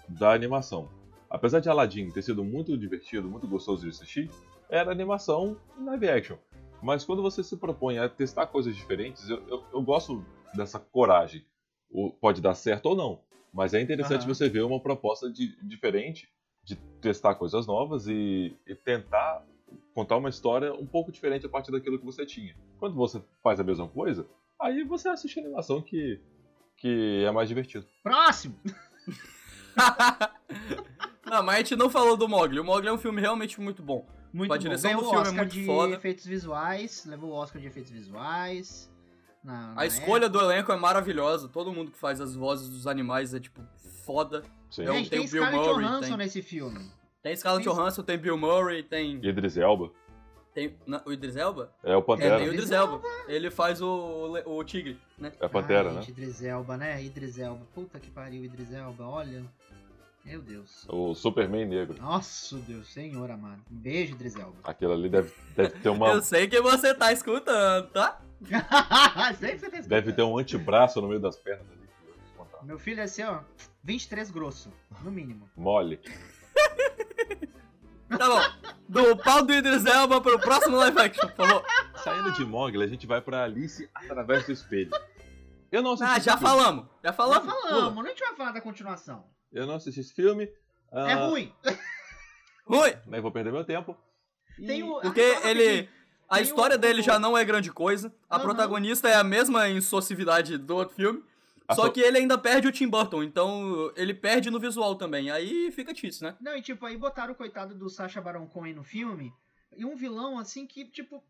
[0.07, 0.89] da animação.
[1.29, 4.29] Apesar de Aladdin ter sido muito divertido, muito gostoso de assistir,
[4.71, 6.37] era animação live action.
[6.81, 11.45] Mas quando você se propõe a testar coisas diferentes, eu, eu, eu gosto dessa coragem.
[11.91, 13.19] O- pode dar certo ou não,
[13.53, 14.33] mas é interessante Aham.
[14.33, 16.27] você ver uma proposta de- diferente,
[16.63, 19.45] de testar coisas novas e, e tentar
[19.93, 22.55] contar uma história um pouco diferente a partir daquilo que você tinha.
[22.79, 24.25] Quando você faz a mesma coisa,
[24.59, 26.19] aí você assiste a animação que,
[26.77, 27.85] que é mais divertido.
[28.01, 28.55] Próximo!
[31.25, 32.59] Não, mas a gente não falou do Mogli.
[32.59, 34.05] O Mogli é um filme realmente muito bom.
[34.33, 34.61] Muito A bom.
[34.61, 35.93] direção Ganhou do o filme é Oscar muito de foda.
[35.95, 38.89] efeitos visuais, levou o Oscar de efeitos visuais.
[39.43, 40.39] na- na A escolha época.
[40.39, 41.47] do elenco é maravilhosa.
[41.49, 43.59] Todo mundo que faz as vozes dos animais é, tipo,
[44.05, 44.43] foda.
[44.69, 44.83] Sim.
[44.83, 46.91] É Gente, tem tem o Bill Scarlett Murray, Johansson tem- nesse filme.
[47.23, 49.15] Tem Scarlett Tem- Johansson, tem Bill Murray, tem...
[49.25, 49.91] Idris Elba
[50.53, 51.73] tem na- o Idris Elba?
[51.83, 52.53] é o É, Pantera, tem o né?
[52.55, 53.01] Idris Elba.
[53.27, 55.31] Ele faz o, o tigre, né?
[55.39, 56.01] É a Pantera, Ai, né?
[56.01, 57.03] gente, Idris Elba, né?
[57.03, 57.65] Idris Elba.
[57.73, 59.43] Puta que pariu, Idris Elba, olha.
[60.23, 60.85] Meu Deus.
[60.87, 61.97] O Superman negro.
[62.01, 63.61] Nossa, Deus, senhor amado.
[63.71, 64.55] Um beijo, Idris Elba.
[64.63, 66.09] Aquilo ali deve, deve ter uma.
[66.09, 68.21] Eu sei que você tá escutando, tá?
[69.39, 69.87] Sei que você tá escutando.
[69.87, 71.81] Deve ter um antebraço no meio das pernas ali.
[72.63, 73.39] Meu filho é assim, ó.
[73.83, 75.49] 23 grosso, no mínimo.
[75.57, 75.99] Mole.
[78.09, 78.73] Tá bom.
[78.87, 81.63] Do pau do Idris Elba pro próximo live action, por favor.
[82.03, 84.91] Saindo de Mogli, a gente vai pra Alice através do espelho.
[85.71, 86.47] Eu não assisti Ah, já filme.
[86.55, 86.85] falamos.
[87.01, 87.45] Já Já falamos.
[87.53, 89.23] falamos, não a gente vai falar da continuação.
[89.51, 90.45] Eu não assisti esse filme.
[90.91, 91.53] É ah, ruim.
[92.65, 92.97] Rui.
[93.07, 93.97] Nem vou perder meu tempo.
[94.59, 95.01] O.
[95.01, 95.89] Porque ah, ele...
[96.29, 98.13] A Tem história o- dele já não é grande coisa.
[98.29, 98.45] A Aham.
[98.45, 101.23] protagonista é a mesma insocividade do outro filme.
[101.67, 104.95] A Só so- que ele ainda perde o Tim Burton, então ele perde no visual
[104.95, 105.29] também.
[105.29, 106.37] Aí fica difícil, né?
[106.39, 109.33] Não, e tipo, aí botaram o coitado do Sacha Baron Cohen no filme.
[109.75, 111.23] E um vilão, assim, que, tipo.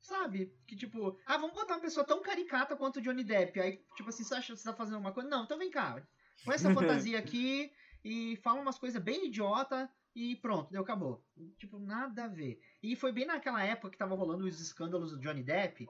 [0.00, 0.52] Sabe?
[0.66, 1.18] Que tipo.
[1.26, 3.58] Ah, vamos botar uma pessoa tão caricata quanto o Johnny Depp.
[3.60, 5.28] Aí, tipo assim, Sacha, você tá fazendo uma coisa?
[5.28, 6.00] Não, então vem cá.
[6.44, 7.72] Põe essa fantasia aqui
[8.04, 11.22] e fala umas coisas bem idiota e pronto, deu, acabou.
[11.58, 12.60] Tipo, nada a ver.
[12.82, 15.88] E foi bem naquela época que tava rolando os escândalos do Johnny Depp.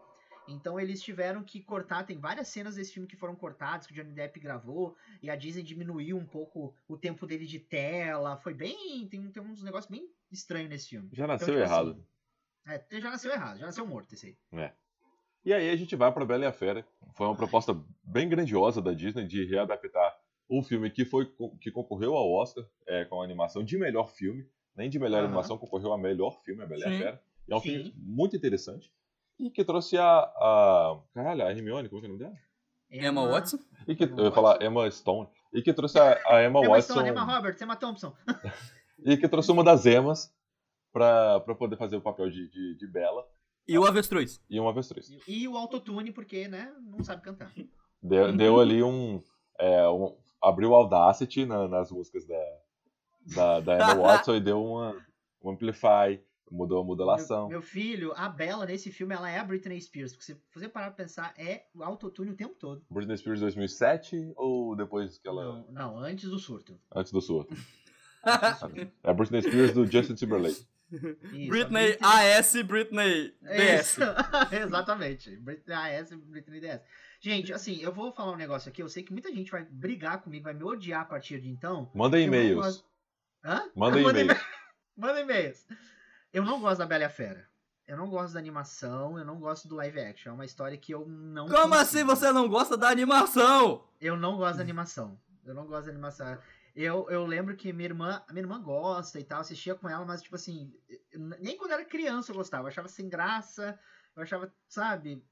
[0.48, 3.96] Então eles tiveram que cortar, tem várias cenas desse filme que foram cortadas, que o
[3.96, 8.36] Johnny Depp gravou, e a Disney diminuiu um pouco o tempo dele de tela.
[8.38, 9.08] Foi bem.
[9.08, 11.08] Tem, tem uns negócios bem estranhos nesse filme.
[11.12, 12.04] Já Então, nasceu tipo errado.
[12.64, 14.72] assim, é, já nasceu errado, já nasceu morto esse aí.
[15.44, 16.86] E aí a gente vai pra Bela e a Fera.
[17.14, 20.15] Foi uma proposta bem grandiosa da Disney de readaptar
[20.48, 21.30] um filme que foi
[21.60, 24.46] que concorreu ao Oscar é, com a animação de melhor filme.
[24.76, 25.26] Nem de melhor Aham.
[25.28, 26.98] animação, concorreu a melhor filme, a Bela e a.
[26.98, 27.22] Fera.
[27.48, 27.68] E é um Sim.
[27.70, 28.92] filme muito interessante.
[29.38, 30.04] E que trouxe a.
[30.20, 32.36] a caralho, a Hermione, como é que é o nome dela?
[32.90, 33.58] Emma Watson.
[33.88, 34.66] E que, Emma eu ia falar Watson.
[34.66, 35.28] Emma Stone.
[35.52, 36.92] E que trouxe a, a Emma Emma Watson.
[36.92, 38.12] Stone, Emma Roberts, Emma Thompson.
[39.04, 40.32] E que trouxe uma das Emas
[40.90, 43.26] pra, pra poder fazer o papel de, de, de Bela
[43.68, 44.40] E o Avestruz.
[44.48, 45.10] e uma avestruz.
[45.28, 47.52] E o autotune, porque, né, não sabe cantar.
[48.02, 49.22] Deu, deu ali um,
[49.58, 50.16] é, um-
[50.48, 52.58] Abriu o Audacity na- nas músicas da,
[53.34, 53.94] da, da Emma
[54.28, 54.96] Watson e deu uma,
[55.42, 57.48] um amplify, mudou a modulação.
[57.48, 60.12] Meu, meu filho, a Bella nesse filme, ela é a Britney Spears.
[60.12, 62.84] Porque se você parar pra pensar, é o autotune o tempo todo.
[62.90, 65.44] Britney Spears 2007 ou depois que ela.
[65.44, 66.78] Não, não, antes do surto.
[66.94, 67.54] Antes do surto?
[69.04, 70.66] É a Britney Spears do Justin Timberlake.
[71.32, 73.80] Isso, Britney a AS, Britney DS.
[73.98, 74.00] Isso.
[74.64, 75.36] Exatamente.
[75.38, 76.80] Britney AS, Britney DS.
[77.20, 78.82] Gente, assim, eu vou falar um negócio aqui.
[78.82, 81.90] Eu sei que muita gente vai brigar comigo, vai me odiar a partir de então.
[81.94, 82.54] Manda e-mails.
[82.54, 82.84] gosto-
[83.44, 83.70] Hã?
[83.74, 84.40] Manda e-mails.
[84.96, 85.66] Manda e-mails.
[86.32, 87.48] Eu não gosto da Bela e a Fera.
[87.86, 90.30] Eu não gosto da animação, eu não gosto do live action.
[90.30, 91.46] É uma história que eu não.
[91.46, 91.74] Como consigo.
[91.76, 93.88] assim você não gosta da animação?
[94.00, 95.20] Eu não gosto da animação.
[95.44, 96.38] Eu não gosto da animação.
[96.74, 100.04] Eu, eu lembro que minha irmã, a minha irmã gosta e tal, assistia com ela,
[100.04, 100.74] mas tipo assim,
[101.40, 103.78] nem quando era criança eu gostava, eu achava sem graça,
[104.14, 105.24] eu achava, sabe?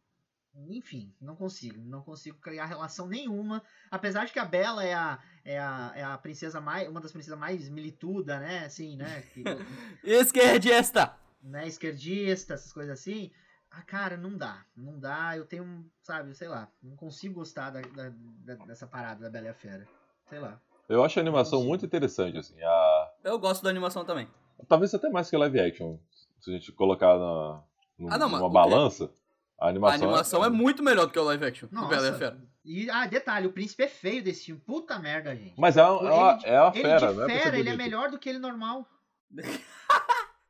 [0.69, 3.63] Enfim, não consigo, não consigo criar relação nenhuma.
[3.91, 7.11] Apesar de que a Bela é a, é a, é a princesa mais, uma das
[7.13, 8.65] princesas mais milituda, né?
[8.65, 9.23] Assim, né?
[9.33, 9.43] Que,
[10.05, 11.15] Esquerdista.
[11.43, 13.31] né, esquerdista, essas coisas assim.
[13.71, 14.65] Ah, cara, não dá.
[14.77, 15.37] Não dá.
[15.37, 18.13] Eu tenho, sabe, sei lá, não consigo gostar da, da-
[18.55, 19.87] da- dessa parada da Bela e a Fera.
[20.29, 20.61] Sei lá.
[20.89, 22.55] Eu acho a animação muito interessante, assim.
[22.63, 23.11] A...
[23.25, 24.29] Eu gosto da animação também.
[24.69, 25.99] Talvez até mais que live action.
[26.41, 27.63] Se a gente colocar na,
[28.11, 29.11] Ah, não, numa balança,
[29.59, 31.89] A animação, animação é muito melhor do que o live action do Nossa.
[31.89, 32.39] Bela e a Fera.
[32.65, 34.61] E, ah, detalhe, o príncipe é feio desse filme.
[34.61, 35.55] Puta merda, gente.
[35.59, 37.35] Mas é, uma- é, uma, Ele de- é uma ele fera, de não é pra
[37.35, 38.87] ser fera, ele é melhor do que ele normal.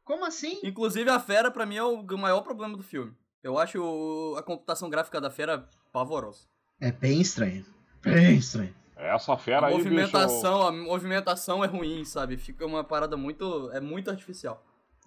[0.04, 0.60] Como assim?
[0.62, 3.12] Inclusive, a Fera, pra mim, é o maior problema do filme.
[3.42, 6.46] Eu acho o- a computação gráfica da Fera pavorosa.
[6.80, 7.64] É bem estranho.
[8.02, 8.74] Bem estranho.
[8.96, 9.88] Essa fera A aí, bicho.
[9.88, 12.36] movimentação, a movimentação é ruim, sabe?
[12.36, 13.70] Fica uma parada muito.
[13.72, 14.64] É muito artificial.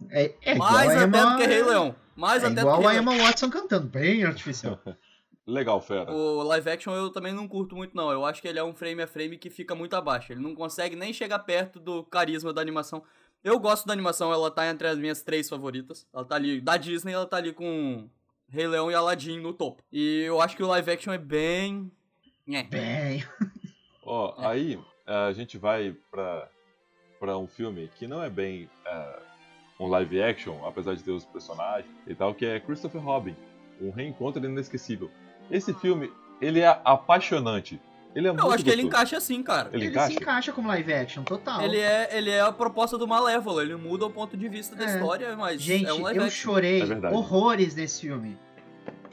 [0.09, 1.95] É, é igual Mais a até Emma, do que Rei Leão.
[2.15, 2.95] Mais É até do igual que a.
[2.95, 3.87] Emma Watson cantando.
[3.87, 4.79] Bem artificial.
[5.45, 6.11] Legal, fera.
[6.11, 8.11] O live action eu também não curto muito, não.
[8.11, 10.33] Eu acho que ele é um frame a frame que fica muito abaixo.
[10.33, 13.01] Ele não consegue nem chegar perto do carisma da animação.
[13.43, 16.05] Eu gosto da animação, ela tá entre as minhas três favoritas.
[16.13, 18.09] Ela tá ali, da Disney, ela tá ali com
[18.49, 19.81] Rei Leão e Aladdin no topo.
[19.89, 21.89] E eu acho que o live action é bem.
[22.45, 22.63] Nhé.
[22.63, 23.23] Bem.
[24.05, 24.47] Ó, É.
[24.47, 26.49] aí a gente vai pra,
[27.21, 29.19] pra um filme que não é bem é,
[29.79, 33.35] um live action, apesar de ter os personagens e tal, que é Christopher Robin,
[33.81, 35.09] um reencontro inesquecível.
[35.51, 36.11] Esse filme,
[36.41, 37.79] ele é apaixonante.
[38.15, 39.69] Ele é muito Eu acho que ele encaixa assim, cara.
[39.71, 40.07] Ele Ele, encaixa?
[40.13, 41.61] se encaixa como live action, total.
[41.61, 44.85] Ele é, ele é a proposta do Malévola, ele muda o ponto de vista da
[44.85, 44.95] É.
[44.95, 46.51] história, mas Gente, é um live eu action.
[46.53, 48.35] chorei É horrores nesse filme.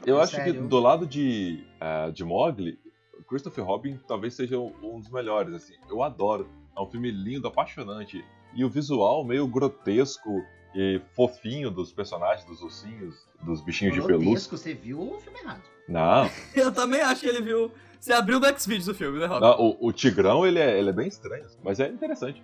[0.05, 0.53] Eu acho Sério.
[0.53, 2.79] que do lado de, eh, de Mowgli,
[3.27, 5.73] Christopher Robin talvez seja um um dos melhores, assim.
[5.89, 6.47] Eu adoro.
[6.75, 8.23] É um filme lindo, apaixonante.
[8.55, 10.43] E o visual meio grotesco
[10.75, 14.51] e fofinho dos personagens, dos ursinhos, dos bichinhos de pelúcia.
[14.51, 15.61] Você viu o filme errado.
[15.87, 17.71] Não, Eu também acho que ele viu.
[17.99, 19.41] Você abriu no Xvideos o filme, né, Rob?
[19.41, 22.43] não, o, o Tigrão, ele é, ele é bem estranho, mas é interessante.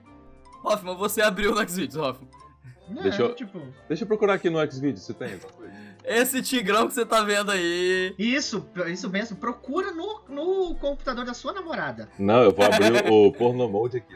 [0.63, 2.29] Hoffman, você abriu no Xvideos, Hoffman.
[2.89, 3.61] Não, Deixa eu- tipo...
[3.87, 5.39] Deixa eu procurar aqui no Xvideos se tem.
[6.03, 8.15] Esse tigrão que você tá vendo aí.
[8.17, 9.37] Isso, isso mesmo.
[9.37, 12.09] Procura no, no computador da sua namorada.
[12.17, 14.15] Não, eu vou abrir o Porno Mode aqui.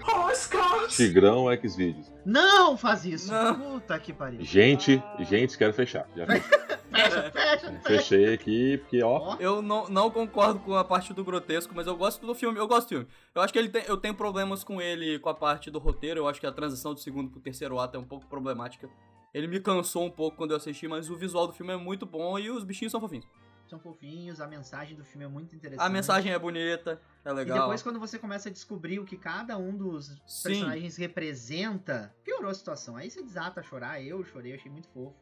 [0.89, 2.11] Tigrão Xvideos.
[2.25, 3.31] Não faz isso.
[3.31, 3.59] Não.
[3.59, 4.41] Puta que pariu.
[4.41, 6.07] Gente, gente, quero fechar.
[6.15, 6.25] Já.
[6.95, 7.81] Fecha, fecha, fecha.
[7.81, 9.17] Fechei aqui, porque ó.
[9.17, 12.57] Ó, Eu não, não concordo com a parte do grotesco, mas eu gosto do filme.
[12.57, 13.07] Eu gosto do filme.
[13.33, 16.21] Eu acho que ele tem, eu tenho problemas com ele com a parte do roteiro.
[16.21, 18.89] Eu acho que a transição do segundo pro terceiro ato é um pouco problemática.
[19.33, 22.05] Ele me cansou um pouco quando eu assisti, mas o visual do filme é muito
[22.05, 23.25] bom e os bichinhos são fofinhos.
[23.67, 25.85] São fofinhos, a mensagem do filme é muito interessante.
[25.85, 27.59] A mensagem é bonita, é E legal.
[27.61, 30.49] depois, quando você começa a descobrir o que cada um dos Sim.
[30.49, 32.95] personagens representa, piorou a situação.
[32.95, 34.01] Aí você desata a chorar.
[34.01, 35.15] Eu chorei, achei muito fofo.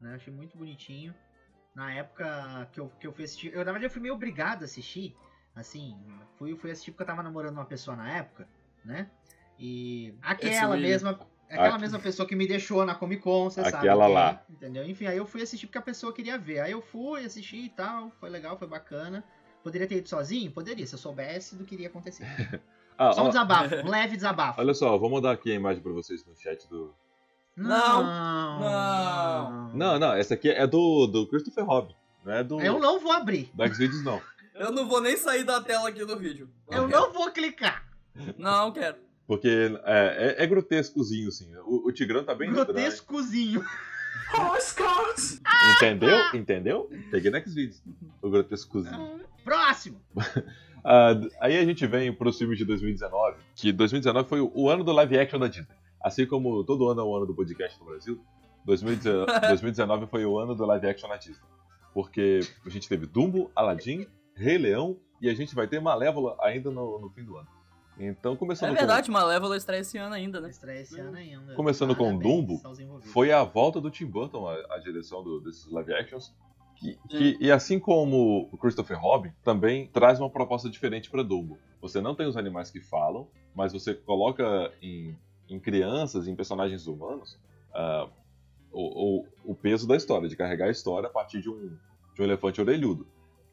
[0.00, 0.14] Né?
[0.14, 1.14] Achei muito bonitinho.
[1.74, 3.52] Na época que eu, que eu fui assistir.
[3.52, 5.16] Eu, na verdade, eu fui meio obrigado a assistir.
[5.54, 5.96] Assim,
[6.36, 8.48] fui, fui assistir porque eu tava namorando uma pessoa na época,
[8.84, 9.10] né?
[9.58, 11.18] E aquela William.
[11.48, 11.62] Mesma.
[11.62, 13.76] Aquela Aqui- mesma pessoa que me deixou na Comic Con, você sabe.
[13.76, 14.42] Aquela quem é, lá.
[14.50, 14.84] entendeu?
[14.88, 16.60] Enfim, aí eu fui assistir porque a pessoa queria ver.
[16.60, 18.10] Aí eu fui assistir e tal.
[18.20, 19.24] Foi legal, foi bacana.
[19.62, 20.50] Poderia ter ido sozinho?
[20.50, 22.24] Poderia, se eu soubesse do que iria acontecer.
[23.00, 24.60] Ah, Só um ó, desabafo, um leve desabafo.
[24.60, 26.92] olha só, vou mandar aqui a imagem pra vocês no chat do.
[27.56, 29.70] Não, não.
[29.72, 31.94] Não, não, essa aqui é do, do Christopher Robin.
[32.24, 32.60] Não é do.
[32.60, 33.50] Eu não vou abrir.
[33.54, 34.20] Do Xvideos, não.
[34.54, 36.50] Eu não vou nem sair da tela aqui do vídeo.
[36.68, 37.84] Eu não vou clicar.
[38.36, 38.96] Não quero.
[39.28, 41.54] Porque é, é, é grotescozinho, assim.
[41.58, 42.50] O, o Tigrão tá bem.
[42.50, 43.62] Grotescozinho.
[45.76, 46.16] Entendeu?
[46.34, 46.90] Entendeu?
[47.10, 47.82] Peguei no Xvideos.
[48.22, 49.20] O grotescozinho.
[49.44, 50.00] Próximo.
[50.84, 51.10] Ah,
[51.40, 55.18] aí a gente vem pros filmes de 2019, que 2019 foi o- ano do live
[55.18, 55.66] action da Disney.
[56.00, 58.18] Assim como todo ano é o ano do podcast no Brasil,
[58.64, 61.44] 2019, 2019 foi o ano do live action na Disney.
[61.92, 66.70] Porque a gente teve Dumbo, Aladdin, Rei Leão e a gente vai ter Malévola ainda
[66.70, 67.48] no, no fim do ano.
[67.98, 70.48] Então, começando É verdade, Malévola estreia esse ano ainda, né?
[70.50, 71.54] Estreia esse ano ainda.
[71.54, 75.66] Começando com Parabéns Dumbo, com, foi a volta do Tim Burton à, direção do- desses
[75.70, 76.32] live actions.
[76.76, 81.58] Que, que- e assim como o Christopher Robin, também traz uma proposta diferente para Dumbo.
[81.80, 86.86] Você não tem os animais que falam, mas você coloca em, em crianças, em personagens
[86.86, 87.36] humanos,
[87.74, 88.08] ah,
[88.70, 91.76] o, o, o peso da história, de carregar a história a partir de um,
[92.14, 93.08] de um elefante orelhudo,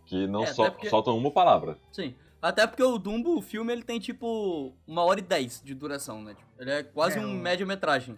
[0.05, 1.79] que não É, porque- solta uma palavra.
[1.91, 2.13] Sim.
[2.47, 6.21] Até porque o Dumbo, o filme, ele tem tipo uma hora e dez de duração,
[6.21, 6.36] né?
[6.36, 8.17] Tipo, Ele é quase É, um média-metragem.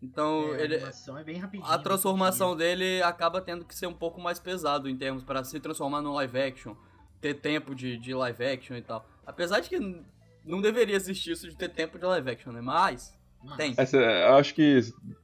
[0.00, 1.68] Então, É, ele, a é bem rapidinho.
[1.68, 5.58] a transformação dele acaba tendo que ser um pouco mais pesado em termos para se
[5.58, 6.74] transformar no live action,
[7.20, 9.04] ter tempo de, de live action e tal.
[9.26, 9.78] Apesar de que
[10.44, 12.60] não deveria existir isso de ter tempo de live action, né?
[12.60, 13.74] Mas Mas- tem.
[13.76, 14.80] Essa- eu acho que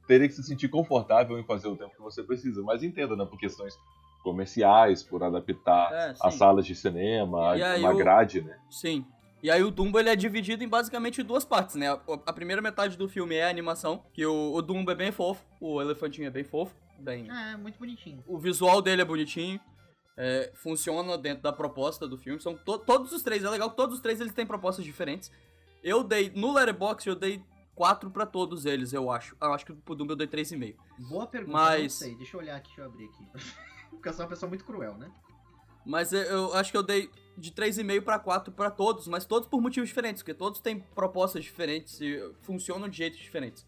[0.07, 3.23] teria que se sentir confortável em fazer o tempo que você precisa, mas entenda, né,
[3.25, 3.73] por questões
[4.21, 8.57] comerciais, por adaptar É, as salas de cinema, E uma o- grade, né?
[8.69, 9.05] Sim.
[9.43, 11.89] E aí o Dumbo ele é dividido em basicamente duas partes, né?
[11.89, 15.11] A, a primeira metade do filme é a animação, que o, o Dumbo é bem
[15.11, 17.27] fofo, o elefantinho é bem fofo, bem.
[17.29, 18.23] É, muito bonitinho.
[18.27, 19.59] O visual dele é bonitinho,
[20.15, 22.39] é, funciona dentro da proposta do filme.
[22.39, 25.31] São to- todos os três, é legal que todos os três eles têm propostas diferentes.
[25.83, 27.41] Eu dei no Letterboxd eu dei
[27.73, 29.35] quatro pra todos eles, eu acho.
[29.41, 30.75] Eu acho que pro Dumbo eu dei 3,5.
[31.09, 32.15] Boa pergunta, Mas- não sei.
[32.15, 33.25] Deixa eu olhar aqui, deixa eu abrir aqui.
[33.91, 35.11] Porque eu sou uma pessoa muito cruel, né?
[35.85, 39.61] Mas eu, acho que eu dei de 3,5 pra 4 pra todos, mas todos por
[39.61, 43.65] motivos diferentes, porque todos têm propostas diferentes e funcionam de jeitos diferentes.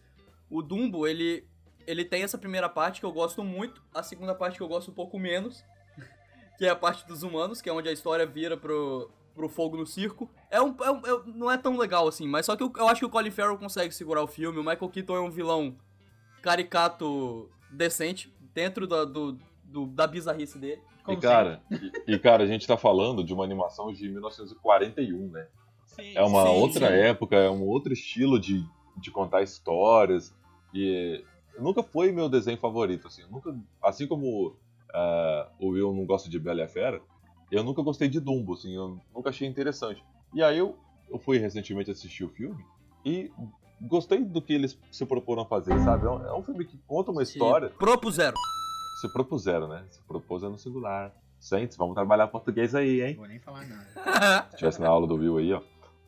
[0.48, 1.44] O Dumbo, ele,
[1.86, 4.90] ele tem essa primeira parte que eu gosto muito, a segunda parte que eu gosto
[4.90, 5.64] um pouco menos,
[6.56, 9.76] que é a parte dos humanos, que é onde a história vira pro, pro fogo
[9.76, 10.30] no circo.
[10.50, 12.86] É um, é um- é não é tão legal assim, mas só que eu, eu
[12.86, 15.76] acho que o Colin Farrell consegue segurar o filme, o Michael Keaton é um vilão
[16.42, 20.80] caricato decente, dentro da, do, do- da bizarrice dele.
[21.04, 21.62] Como e, cara,
[22.06, 25.46] e, e, cara, a gente tá falando de uma animação de 1941, né?
[26.14, 26.94] É uma Sim, outra sim.
[26.94, 28.64] época, é um outro estilo de,
[28.96, 30.34] de contar histórias.
[30.72, 31.22] E
[31.58, 33.22] nunca foi meu desenho favorito, assim.
[33.30, 34.56] Nunca, assim como
[34.92, 37.00] ah, o Will não gosta de Bela e a Fera,
[37.50, 38.74] eu nunca gostei de Dumbo, assim.
[38.74, 40.02] Eu nunca achei interessante.
[40.32, 40.76] E aí eu,
[41.10, 42.64] eu fui recentemente assistir o filme
[43.04, 43.30] e
[43.82, 46.06] gostei do que eles se proporam a fazer, sabe?
[46.06, 47.68] É um, é um filme que conta uma história.
[47.68, 48.36] Se propuseram.
[49.04, 49.84] Se propuseram, né?
[49.90, 51.12] Se propôs é no singular.
[51.38, 53.10] Gente, vamos trabalhar português aí, hein?
[53.10, 54.46] Não vou nem falar nada.
[54.50, 55.60] Se tivesse na aula do Will aí, ó.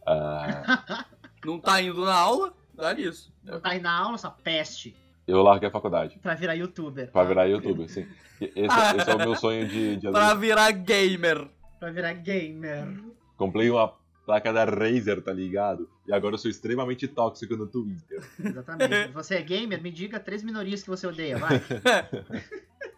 [0.07, 1.05] Ah,
[1.45, 2.55] Não tá indo na aula?
[2.73, 3.31] Dá nisso.
[3.45, 4.97] Não tá aí na aula, essa peste.
[5.29, 6.19] eu larguei a faculdade.
[6.23, 7.13] Pra virar youtuber.
[7.13, 8.07] Pra virar youtuber, sim.
[8.41, 11.49] Esse, esse é o meu sonho de, de Pra virar gamer.
[11.79, 12.99] Pra virar gamer.
[13.37, 13.93] Comprei uma
[14.27, 15.89] placa da Razer, tá ligado?
[16.07, 18.23] E agora eu sou extremamente tóxico no Twitter.
[18.45, 19.13] Exatamente.
[19.15, 19.81] Você é gamer?
[19.81, 21.63] Me diga três minorias que você odeia, vai.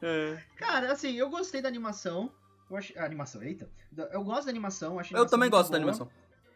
[0.00, 0.38] É.
[0.56, 2.30] Cara, assim, eu gostei da animação.
[2.70, 2.96] Eu achei...
[2.96, 3.68] a animação, eita.
[3.90, 4.98] Da- Eu gosto da animação.
[4.98, 5.90] Acho a Eu também gosto da boa.
[5.90, 6.08] animação.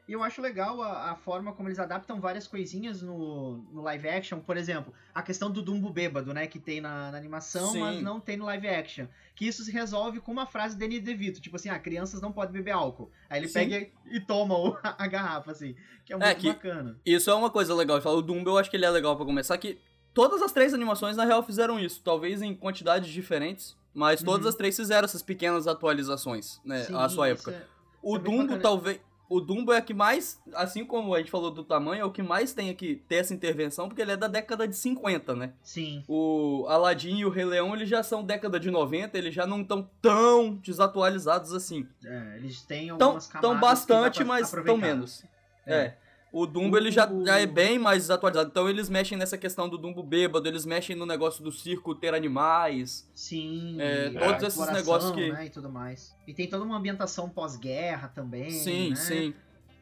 [0.09, 4.09] E eu acho legal a, a forma como eles adaptam várias coisinhas no, no live
[4.09, 4.41] action.
[4.41, 6.47] Por exemplo, a questão do Dumbo bêbado, né?
[6.49, 7.81] Que tem na, na animação, Sim.
[7.81, 9.07] mas não tem no live action.
[9.37, 11.41] Que isso se resolve com uma frase do Danny DeVito.
[11.41, 13.11] Tipo assim, ah, crianças não podem beber álcool.
[13.31, 13.55] Aí ele Sim.
[13.55, 15.77] pega e toma o- a, garrafa, assim.
[16.05, 16.99] Que é muito que- bacana.
[17.07, 18.01] Isso é uma coisa legal.
[18.01, 18.09] de.
[18.09, 19.57] O Dumbo eu acho que ele é legal pra começar.
[19.57, 19.79] Que
[20.13, 22.03] todas as três animações, na real, fizeram isso.
[22.03, 23.77] Talvez em quantidades diferentes.
[23.95, 24.49] Mas todas Uhum.
[24.49, 26.83] as três fizeram essas pequenas atualizações, né?
[26.85, 27.53] Sim, à sua época.
[27.53, 27.63] é-
[28.03, 28.99] O é Dumbo, talvez.
[29.29, 32.23] O Dumbo é que mais, assim como a gente falou do tamanho, é o que
[32.23, 35.53] mais tem que ter essa intervenção, porque ele é da década de 50, né?
[35.63, 36.05] Sim.
[36.07, 39.63] O Aladdin e o Rei Leão, eles já são década de 90, eles já não
[39.63, 41.87] estão tão desatualizados assim.
[42.05, 45.25] É, eles têm Tão, algumas tão camadas que bastante, mas tão menos.
[45.67, 45.75] É.
[45.75, 45.97] É.
[46.33, 48.49] O Dumbo, ele já, já é bem mais desatualizado.
[48.49, 52.15] Então eles mexem nessa questão do Dumbo bêbado, eles mexem no negócio do circo ter
[52.15, 53.07] animais.
[53.15, 53.77] Sim.
[53.79, 56.15] É, e todos esses negócios que- Né, e tudo mais.
[56.27, 58.51] E tem toda uma ambientação pós-guerra também.
[58.51, 58.97] sim, né?
[58.97, 59.35] sim.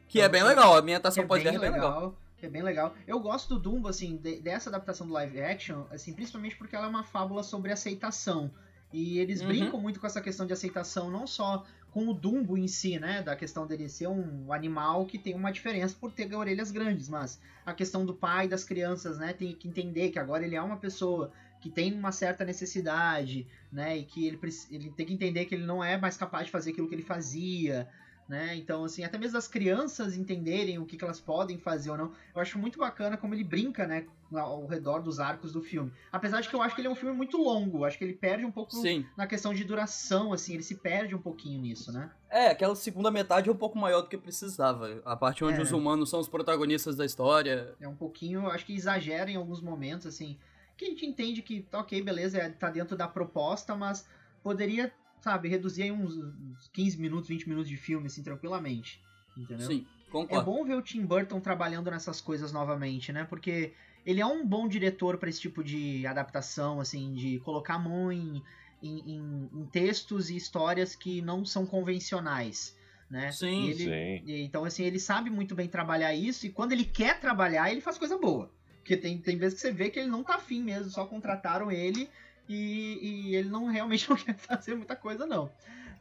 [0.09, 1.93] Que Então, é bem legal, a ambientação é pós-guerra é bem legal.
[1.95, 2.17] legal.
[2.43, 2.93] É bem legal.
[3.07, 6.87] Eu gosto do Dumbo, assim, de- dessa adaptação do live action, assim, principalmente porque ela
[6.87, 8.51] é uma fábula sobre aceitação.
[8.91, 9.47] E eles Uhum.
[9.47, 13.21] brincam muito com essa questão de aceitação, não só com o Dumbo em si, né?
[13.21, 17.39] Da questão dele ser um animal que tem uma diferença por ter orelhas grandes, mas
[17.65, 19.33] a questão do pai das crianças, né?
[19.33, 23.97] Tem que entender que agora ele é uma pessoa que tem uma certa necessidade, né?
[23.97, 24.39] E que ele,
[24.71, 27.03] ele tem que entender que ele não é mais capaz de fazer aquilo que ele
[27.03, 27.87] fazia,
[28.31, 28.55] né?
[28.55, 32.13] Então, assim, até mesmo as crianças entenderem o que, que elas podem fazer ou não.
[32.33, 34.07] Eu acho muito bacana como ele brinca, né?
[34.33, 35.91] Ao redor dos arcos do filme.
[36.09, 37.83] Apesar de que eu acho que ele é um filme muito longo.
[37.83, 39.05] Acho que ele perde um pouco Sim.
[39.17, 40.53] na questão de duração, assim.
[40.53, 42.09] Ele se perde um pouquinho nisso, né?
[42.29, 45.01] É, aquela segunda metade é um pouco maior do que precisava.
[45.03, 45.61] A parte onde É.
[45.61, 47.75] os humanos são os protagonistas da história.
[47.81, 50.37] É um pouquinho, acho que exagera em alguns momentos, assim.
[50.77, 54.07] Que a gente entende que, ok, beleza, é, tá dentro da proposta, mas
[54.41, 54.91] poderia,
[55.21, 58.99] sabe, reduzir aí uns, uns 15 minutos, 20 minutos de filme, assim, tranquilamente.
[59.37, 59.67] Entendeu?
[59.67, 60.45] Sim, É concordo.
[60.51, 63.23] bom ver o Tim Burton trabalhando nessas coisas novamente, né?
[63.23, 63.73] Porque
[64.05, 68.11] ele é um bom diretor pra esse tipo de adaptação, assim, de colocar a mão
[68.11, 68.43] em,
[68.83, 72.75] em, em- em textos e histórias que não são convencionais,
[73.09, 73.31] né?
[73.31, 74.23] Sim, E ele- Sim.
[74.25, 77.81] e, Então, assim, ele sabe muito bem trabalhar isso, e quando ele quer trabalhar, ele
[77.81, 78.51] faz coisa boa.
[78.79, 81.71] Porque tem, tem vezes que você vê que ele não tá afim mesmo, só contrataram
[81.71, 82.09] ele
[82.47, 85.51] e, e ele não realmente não quer fazer muita coisa, não.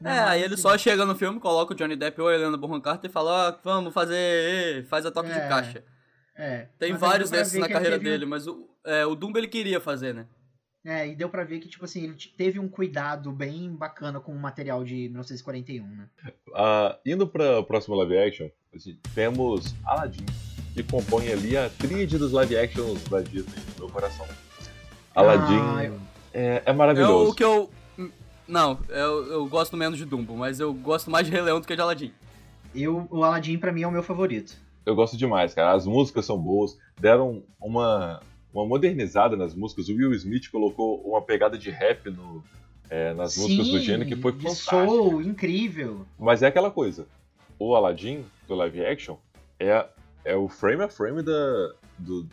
[0.01, 0.16] Né?
[0.16, 2.34] É, aí Mas, ele assim, só chega no filme, coloca o Johnny Depp ou a
[2.34, 5.84] Helena Bonham Carter e fala, ó, vamos fazer, ê", faz a toque É, de caixa.
[6.34, 9.14] É, Tem mas aí vários pra desses na carreira teve dele, mas o, é, o
[9.14, 10.26] Dumbo ele queria fazer, né?
[10.82, 14.32] É, e deu pra ver que, tipo assim, ele teve um cuidado bem bacana com
[14.32, 16.09] o material de 1941, né?
[16.55, 20.24] Ah, indo para o próximo live action, assim, temos Aladdin,
[20.72, 24.26] que compõe ali a tríade dos live actions da Disney, no meu coração.
[25.14, 26.01] Aladdin Ah, eu-
[26.33, 27.31] é, é É maravilhoso.
[27.31, 27.70] o que eu...
[28.49, 31.66] Não, eu, eu gosto menos de Dumbo, mas eu gosto mais de Rei Leão do
[31.66, 32.12] que de Aladdin.
[32.74, 34.57] Eu, o Aladdin, pra mim, é o meu favorito.
[34.85, 35.72] Eu gosto demais, cara.
[35.72, 38.20] As músicas são boas, deram uma,
[38.53, 39.89] uma modernizada nas músicas.
[39.89, 42.43] O Will Smith colocou uma pegada de rap no,
[42.89, 44.70] é, nas músicas do Sim, gênero que foi fantástico.
[44.70, 46.05] soul, incrível.
[46.18, 47.07] Mas é aquela coisa.
[47.57, 49.16] O Aladdin, do live action,
[49.61, 49.87] é,
[50.24, 52.26] é o frame a frame da, do-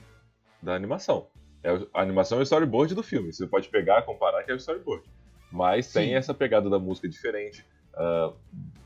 [0.64, 1.28] da animação.
[1.64, 3.32] É, a animação é o storyboard do filme.
[3.34, 5.04] Você pode pegar, comparar, que é o storyboard.
[5.52, 6.14] Mas tem Sim.
[6.16, 8.32] essa pegada da música diferente, ah,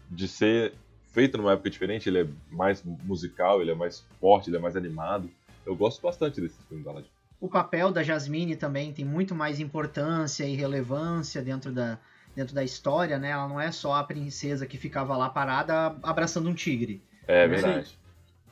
[0.10, 0.74] de ser
[1.12, 2.08] feito numa época diferente.
[2.10, 5.30] Ele é mais musical, ele é mais forte, ele é mais animado.
[5.66, 7.10] Eu gosto bastante desse filme do Aladdin.
[7.40, 11.98] O papel da Jasmine também tem muito mais importância e relevância dentro da,
[12.36, 13.32] dentro da história, né?
[13.32, 17.02] Ela não é só a princesa que ficava lá parada abraçando um tigre.
[17.28, 17.50] É Sim.
[17.50, 17.98] verdade.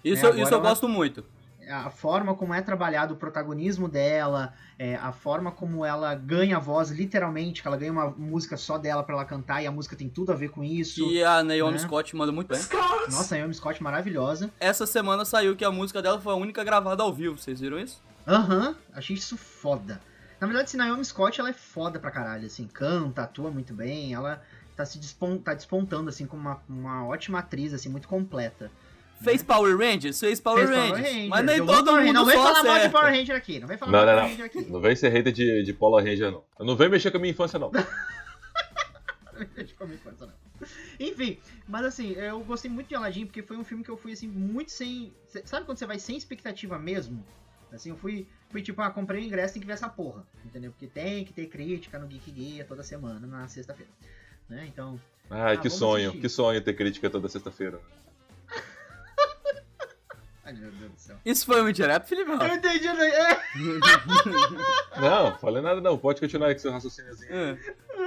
[0.04, 1.24] Isso, É, eu- isso eu ela- gosto muito.
[1.70, 6.60] A forma como é trabalhado o protagonismo dela, é, a forma como ela ganha a
[6.60, 9.96] voz, literalmente, que ela ganha uma música só dela pra ela cantar e a música
[9.96, 11.12] tem tudo a ver com isso.
[11.12, 11.78] E a Naomi né?
[11.80, 12.60] Scott manda muito bem.
[13.12, 14.52] Nossa, a Naomi Scott maravilhosa.
[14.60, 17.80] Essa semana saiu que a música dela foi a única gravada ao vivo, vocês viram
[17.80, 18.02] isso?
[18.28, 20.02] Aham, achei isso foda.
[20.40, 24.14] Na verdade, se Naomi Scott, ela é foda pra caralho, assim, canta, atua muito bem,
[24.14, 24.42] ela
[24.76, 25.00] tá se
[25.44, 28.72] tá despontando, assim, como uma, uma ótima atriz, assim, muito completa.
[29.22, 30.20] Fez Power Rangers?
[30.20, 31.08] Fez Power Fez Power Rangers.
[31.10, 32.08] Rangers, Mas nem deu todo Power Rangers.
[32.08, 32.90] mundo Não vem falar mal de.
[32.90, 34.30] Power Ranger aqui, não vem falar Não, mal de não, Power não.
[34.30, 34.72] Ranger aqui.
[34.72, 36.44] Não vem ser hater de, de Paula Ranger, não.
[36.60, 37.70] Não vem mexer com a minha infância, não.
[39.56, 40.34] Deixa eu me contar, não.
[41.00, 44.12] Enfim, mas assim, eu gostei muito de Aladdin porque foi um filme que eu fui
[44.12, 45.14] assim muito sem,
[45.46, 47.24] sabe quando você vai sem expectativa mesmo?
[47.72, 50.72] Assim, eu fui, fui tipo, ah, comprei o ingresso, tem que ver essa porra, entendeu?
[50.72, 53.92] Porque tem que ter crítica no Geek Guia toda semana na sexta-feira,
[54.50, 54.66] né?
[54.68, 55.00] Então,
[55.30, 56.22] Ai, Ah, que sonho, assistir.
[56.22, 57.80] que sonho ter crítica toda sexta-feira.
[60.50, 61.18] Ai meu Deus do céu.
[61.24, 62.32] Isso foi um direto, Felipe?
[62.32, 63.40] Eu entendi, é.
[65.00, 67.32] Não, falei nada não, pode continuar aí com seu raciocíniozinho.
[67.32, 67.58] É.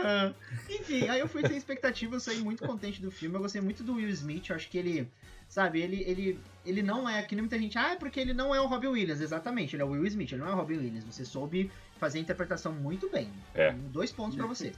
[0.04, 0.32] Ah,
[0.68, 3.36] Enfim, aí eu fui sem expectativa, eu saí muito contente do filme.
[3.36, 5.10] Eu gostei muito do Will Smith, eu acho que ele,
[5.48, 8.54] sabe, ele, ele, ele não é, que nem muita gente, ah, é porque ele não
[8.54, 10.78] é o Robin Williams, exatamente, ele é o Will Smith, ele não é o Robin
[10.78, 11.04] Williams.
[11.04, 13.30] Você soube fazer a interpretação muito bem.
[13.54, 13.72] É.
[13.72, 14.72] Dois pontos pra você,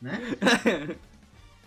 [0.00, 0.18] né?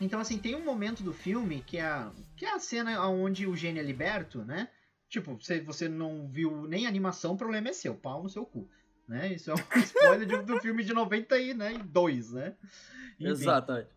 [0.02, 3.48] Então, assim, tem um momento do filme que é a, que é a cena onde
[3.48, 4.68] o gênio é liberto, né?
[5.14, 8.68] Tipo, se você não viu nem animação, o problema é seu, pau no seu cu.
[9.08, 9.34] Né?
[9.34, 12.56] Isso é um spoiler de- do filme de 92, né?
[13.20, 13.30] Enfim.
[13.30, 13.90] Exatamente.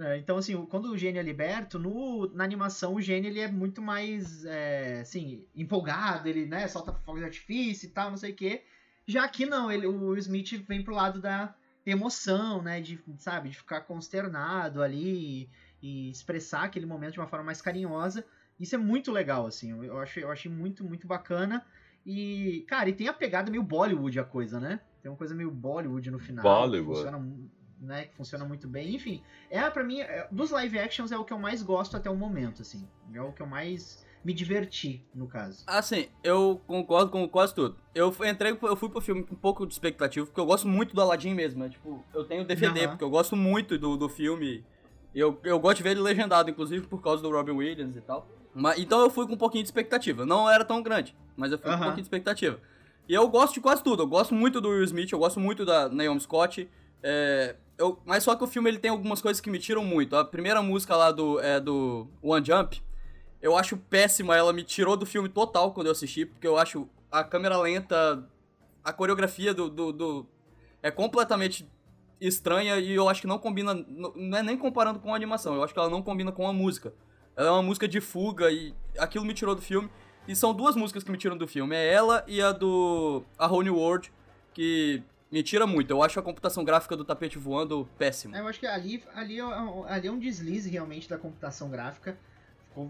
[0.00, 3.48] É, então, assim, quando o gênio é liberto, no, na animação o gênio ele é
[3.50, 8.32] muito mais, é, assim, empolgado, ele, né, solta fogos de artifício e tal, não sei
[8.32, 8.62] o quê.
[9.06, 11.54] Já aqui não, ele, o Will Smith vem pro lado da
[11.84, 15.50] emoção, né, de, sabe, de ficar consternado ali
[15.82, 18.24] e, e expressar aquele momento de uma forma mais carinhosa.
[18.62, 21.66] Isso é muito legal, assim, eu, achei, eu achei muito, muito bacana.
[22.06, 24.78] E, cara, e tem a pegada meio Bollywood a coisa, né?
[25.02, 26.44] Tem uma coisa meio Bollywood no final.
[26.44, 26.86] Bollywood.
[26.86, 27.28] Que funciona,
[27.80, 28.94] né, que funciona muito bem.
[28.94, 32.08] Enfim, é para mim, é- dos live actions é o que eu mais gosto até
[32.08, 32.88] o momento, assim.
[33.12, 35.64] É o que eu mais me diverti, no caso.
[35.66, 37.76] Assim, eu concordo com quase tudo.
[37.92, 40.68] Eu fui- entrei, eu fui pro filme com um pouco de expectativa, porque eu gosto
[40.68, 41.68] muito do Aladdin mesmo, né?
[41.68, 42.88] Tipo, eu tenho DVD, Aham.
[42.90, 44.64] porque eu gosto muito do, do filme.
[45.12, 48.28] Eu, eu gosto de ver ele legendado, inclusive, por causa do Robin Williams e tal.
[48.54, 50.26] Mas, então eu fui com um pouquinho de expectativa.
[50.26, 52.58] Não era tão grande, mas eu fui com um pouquinho de expectativa.
[53.08, 54.02] E eu gosto de quase tudo.
[54.02, 56.68] Eu gosto muito do Will Smith, eu gosto muito da Naomi Scott.
[57.02, 60.14] É, eu, mas só que o filme ele tem algumas coisas que me tiram muito.
[60.16, 62.80] A primeira música lá do, é, do One Jump,
[63.40, 64.36] eu acho péssima.
[64.36, 68.24] Ela me tirou do filme total quando eu assisti, porque eu acho a câmera lenta,
[68.84, 70.26] a coreografia do, do, do-
[70.82, 71.68] é completamente
[72.20, 73.74] estranha e eu acho que não combina.
[73.74, 76.52] Não é nem comparando com a animação, eu acho que ela não combina com a
[76.52, 76.92] música.
[77.36, 79.88] Ela é uma música de fuga e aquilo me tirou do filme.
[80.28, 81.74] E são duas músicas que me tiram do filme.
[81.74, 84.12] É ela e a do A Whole New World,
[84.54, 85.90] que me tira muito.
[85.90, 88.36] Eu acho a computação gráfica do tapete voando péssima.
[88.36, 91.68] É, Eu acho que ali, ali, é um- ali é um deslize realmente da computação
[91.70, 92.16] gráfica.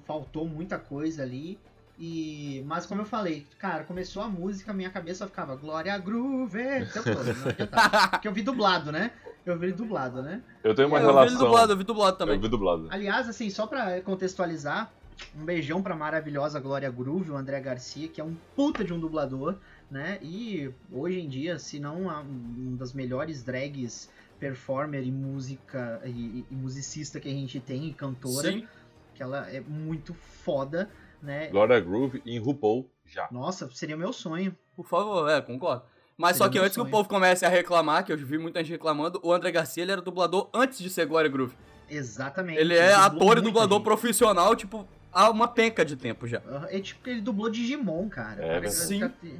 [0.04, 1.58] Faltou muita coisa ali.
[1.98, 6.58] E, mas como eu falei, cara, começou a música, minha cabeça ficava Glória Groove.
[6.62, 8.08] não adiantava.
[8.08, 9.12] Porque eu vi dublado, né?
[9.44, 10.42] Eu vi dublado, né?
[10.62, 11.38] Eu tenho uma É, eu vi ele relação.
[11.38, 12.36] dublado, eu vi dublado também.
[12.36, 12.86] Eu vi dublado.
[12.90, 14.92] Aliás, assim, só pra contextualizar,
[15.36, 19.00] um beijão pra maravilhosa Glória Groove, o André Garcia, que é um puta de um
[19.00, 19.56] dublador,
[19.90, 20.18] né?
[20.22, 26.54] E hoje em dia, se não um das melhores drags performer e música e, e
[26.54, 28.66] musicista que a gente tem e cantora, Sim.
[29.14, 30.90] que ela é muito foda,
[31.22, 31.48] né?
[31.48, 33.28] Gloria Groove em RuPaul já.
[33.30, 34.56] Nossa, seria meu sonho.
[34.74, 35.84] Por favor, é, concordo.
[36.22, 38.70] Mas só que antes que o povo comece a reclamar, que eu vi muita gente
[38.72, 41.54] reclamando, o André Garcia ele era dublador antes de ser Glória Groove.
[41.90, 42.58] Exatamente.
[42.60, 43.84] Ele é dublou ator e dublador gente.
[43.84, 46.40] profissional, tipo, há uma penca de tempo já.
[46.70, 48.40] É tipo que ele dublou Digimon, cara.
[48.42, 49.32] É Cara, cara,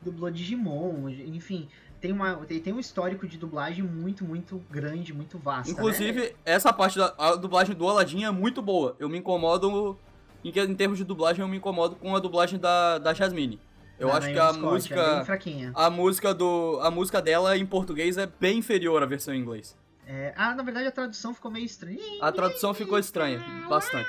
[0.00, 1.68] Dublou Digimon, enfim.
[2.00, 5.72] Tem, uma, tem, um histórico de dublagem muito, muito grande, muito vasto.
[5.72, 8.94] Inclusive, essa parte da a dublagem do Aladdin é muito boa.
[9.00, 9.98] Eu me incomodo,
[10.44, 13.58] em, que- em termos de dublagem, eu me incomodo com a dublagem da, da Jasmine.
[13.98, 15.72] Eu acho que a É bem música, fraquinha.
[15.74, 19.76] a música do, a música dela em português é bem inferior à versão em inglês.
[20.06, 21.98] É, ah, na verdade a tradução ficou meio estranha.
[22.20, 24.08] A tradução ficou estranha, bastante.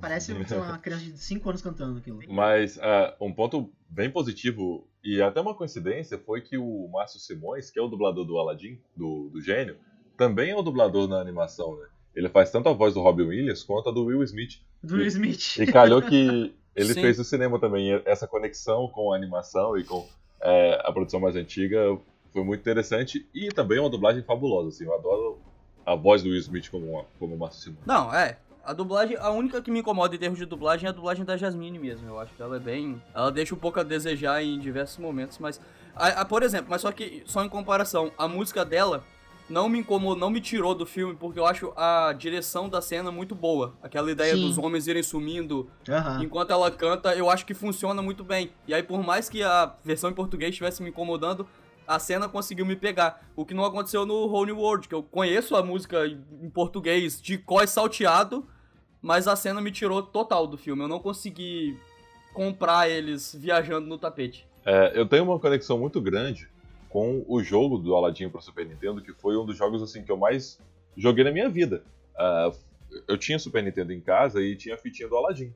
[0.00, 2.20] Parece lá, uma criança de 5 anos cantando aquilo.
[2.28, 7.70] Mas ah, um ponto bem positivo e até uma coincidência foi que o Márcio Simões,
[7.70, 9.76] que é o dublador do Aladdin, do, do gênio,
[10.16, 11.86] também é o dublador na animação, né?
[12.14, 14.60] Ele faz tanto a voz do Robin Williams quanto a do Will Smith.
[14.82, 15.58] Do Will Smith.
[15.58, 17.00] E calhou que ele Sim.
[17.02, 18.00] fez no cinema também.
[18.04, 20.06] Essa conexão com a animação e com
[20.42, 21.96] é, a produção mais antiga
[22.32, 23.28] foi muito interessante.
[23.34, 24.84] E também é uma dublagem fabulosa, assim.
[24.84, 25.38] Eu adoro
[25.84, 27.86] a voz do Will Smith como, como o Márcio Simões.
[27.86, 28.38] Não, é.
[28.62, 31.36] A dublagem, a única que me incomoda em termos de dublagem é a dublagem da
[31.36, 32.06] Jasmine mesmo.
[32.06, 33.02] Eu acho que ela é bem.
[33.14, 35.60] Ela deixa um pouco a desejar em diversos momentos, mas.
[35.96, 39.02] a- a- por exemplo, mas só que, só em comparação, a música dela
[39.50, 43.10] não me incomodou, não me tirou do filme, porque eu acho a direção da cena
[43.10, 43.74] muito boa.
[43.82, 44.42] Aquela ideia Sim.
[44.42, 46.22] dos homens irem sumindo Aham.
[46.22, 48.52] enquanto ela canta, eu acho que funciona muito bem.
[48.66, 51.46] E aí, por mais que a versão em português estivesse me incomodando,
[51.86, 53.28] a cena conseguiu me pegar.
[53.34, 57.20] O que não aconteceu no Whole New World, que eu conheço a música em português
[57.20, 58.46] de cós salteado,
[59.02, 60.82] mas a cena me tirou total do filme.
[60.82, 61.76] Eu não consegui
[62.32, 64.46] comprar eles viajando no tapete.
[64.64, 66.48] É, eu tenho uma conexão muito grande
[66.90, 70.12] com o jogo do Aladdin para Super Nintendo, que foi um dos jogos assim que
[70.12, 70.60] eu mais
[70.96, 71.82] joguei na minha vida.
[72.18, 72.52] Ah,
[73.08, 75.54] eu tinha Super Nintendo em casa e tinha a fitinha do Aladdin.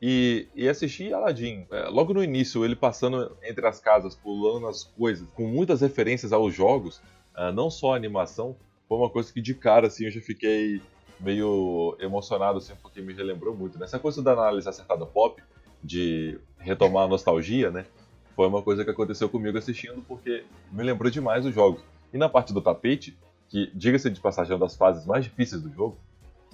[0.00, 4.84] E, e assisti Aladdin, é, logo no início, ele passando entre as casas, pulando as
[4.84, 7.02] coisas, com muitas referências aos jogos,
[7.34, 8.56] ah, não só a animação,
[8.88, 10.80] foi uma coisa que de cara assim eu já fiquei
[11.18, 13.76] meio emocionado, assim, porque me relembrou muito.
[13.76, 15.42] Nessa coisa da análise acertada pop,
[15.82, 17.84] de retomar a nostalgia, né?
[18.38, 21.82] Foi uma coisa que aconteceu comigo assistindo, porque me lembrou demais os jogos.
[22.14, 23.18] E na parte do tapete,
[23.48, 25.98] que, diga-se de passagem, é uma das fases mais difíceis do jogo,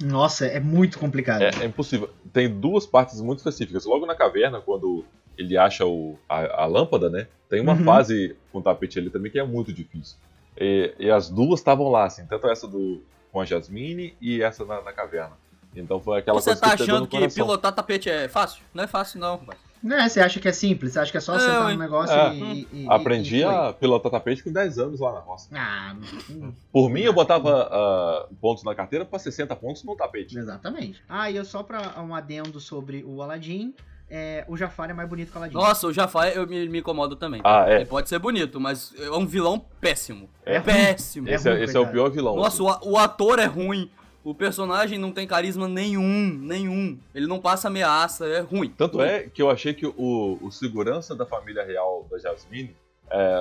[0.01, 1.43] Nossa, é muito complicado.
[1.43, 2.09] é, é impossível.
[2.33, 3.85] Tem duas partes muito específicas.
[3.85, 5.05] Logo na caverna, quando
[5.37, 7.27] ele acha o, a, a lâmpada, né?
[7.51, 7.85] Tem uma Uhum.
[7.85, 10.17] fase com tapete ali também que é muito difícil.
[10.59, 14.65] E, e as duas estavam lá, assim, tanto essa do com a Jasmine e essa
[14.65, 15.37] na, na caverna.
[15.77, 17.45] Então foi aquela Você coisa tá que pegou achando no que coração.
[17.45, 18.63] pilotar tapete é fácil?
[18.73, 19.59] Não é fácil, não, rapaz.
[19.83, 21.79] Não é, você acha que é simples, você acha que é só É, sentar no
[21.79, 22.35] negócio É.
[22.35, 25.49] e, e- Aprendi e a pilotar tapete com 10 anos lá na roça.
[25.55, 25.95] Ah,
[26.31, 30.39] hum, Por mim, eu botava ah, pontos na carteira pra 60 pontos no tapete.
[30.39, 31.03] exatamente.
[31.07, 33.75] Ah, e eu só pra um adendo sobre o Aladdin,
[34.09, 35.55] é, o Jafar é mais bonito que o Aladdin.
[35.55, 37.43] Nossa, o Jafar eu me, me incomodo também.
[37.45, 37.85] Ah, Ele é.
[37.85, 40.31] pode ser bonito, mas é um vilão péssimo.
[40.47, 41.29] É péssimo.
[41.29, 42.37] É Esse, é, ruim, esse é o pior vilão.
[42.37, 43.91] Nossa, o, o ator é ruim.
[44.25, 46.99] O personagem não tem carisma nenhum, nenhum.
[47.15, 48.71] Ele não passa ameaça, é ruim.
[48.71, 49.07] Tanto Ruim.
[49.07, 52.75] é que eu achei que o, o segurança da família real da Jasmine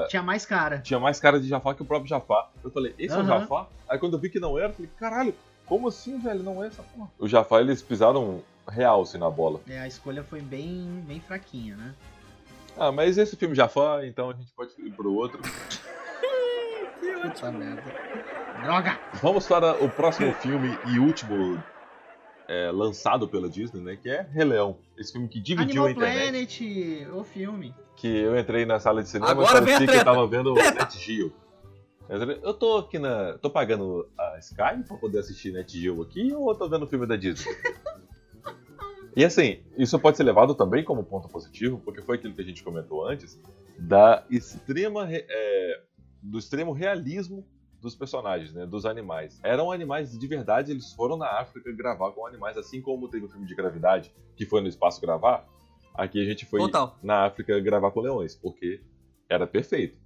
[0.09, 0.79] Tinha mais cara.
[0.79, 2.51] tinha mais cara de Jafar que o próprio Jafar.
[2.61, 3.25] Eu falei, esse é o.
[3.25, 3.67] Jafar?
[3.87, 5.33] Aí quando eu vi que não era, eu falei, caralho,
[5.65, 6.43] como assim, velho?
[6.43, 7.09] Não é essa porra.
[7.17, 9.61] O Jafar, eles pisaram real assim na bola.
[9.69, 11.93] É, a escolha foi bem, bem fraquinha, né?
[12.77, 15.39] Ah, mas esse filme Jafar, então a gente pode ir pro outro.
[17.23, 17.81] Puta merda.
[18.61, 18.99] Droga!
[19.21, 21.61] Vamos para o próximo filme e último
[22.47, 23.95] é, lançado pela Disney, né?
[23.95, 24.77] Que é Rei Leão.
[24.97, 26.57] Esse filme que dividiu Animal a internet.
[26.57, 27.73] Planet, o filme.
[27.95, 30.79] Que eu entrei na sala de cinema Agora e parecia que eu tava vendo Treta.
[30.83, 31.33] Net Geo.
[32.43, 33.37] Eu tô aqui na.
[33.37, 36.87] tô pagando a Sky pra poder assistir Net Geo aqui ou eu tô vendo o
[36.87, 37.51] filme da Disney?
[39.15, 42.43] E assim, isso pode ser levado também como ponto positivo, porque foi aquilo que a
[42.43, 43.39] gente comentou antes,
[43.77, 45.81] da extrema re- é,
[46.23, 47.45] do extremo realismo
[47.81, 49.39] dos personagens, né, dos animais.
[49.43, 53.29] Eram animais de verdade, eles foram na África gravar com animais, assim como teve o
[53.29, 55.45] filme de Gravidade, que foi no espaço gravar.
[55.93, 56.97] Aqui a gente foi Total.
[57.03, 58.81] na África gravar com leões, porque
[59.29, 59.97] era perfeito.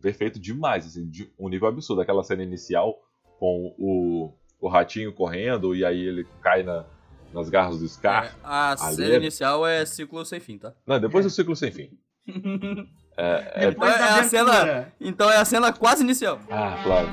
[0.00, 2.00] Perfeito demais, assim, de um nível absurdo.
[2.00, 2.98] Aquela cena inicial
[3.38, 6.86] com o, o ratinho correndo e aí ele cai na-
[7.34, 8.26] nas garras do Scar.
[8.26, 10.74] É, a ali cena é- inicial é ciclo sem fim, tá?
[10.86, 11.28] Não, depois É.
[11.28, 11.90] do ciclo sem fim.
[13.16, 16.38] É, é- Depois é a cena- Então é a cena quase inicial.
[16.50, 17.08] Ah, claro.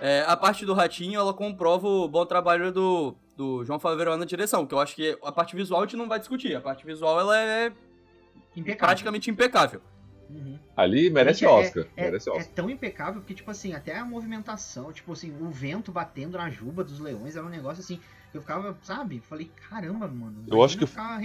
[0.00, 4.24] É, a parte do ratinho, ela comprova o bom trabalho do, do João Favreau na
[4.24, 6.56] direção, que eu acho que a parte visual a gente não vai discutir.
[6.56, 7.72] A parte visual, ela é
[8.56, 8.78] Impecável.
[8.88, 9.80] praticamente impecável.
[10.28, 10.58] Uhum.
[10.76, 11.86] Ali merece Gente, Oscar.
[11.96, 12.48] É, merece é Oscar.
[12.54, 16.82] tão impecável que, tipo assim, até a movimentação, tipo assim, o vento batendo na juba
[16.82, 18.00] dos leões era um negócio assim.
[18.34, 19.20] Eu ficava, sabe?
[19.28, 20.42] Falei, caramba, mano.
[20.48, 21.18] Eu acho que- Ficar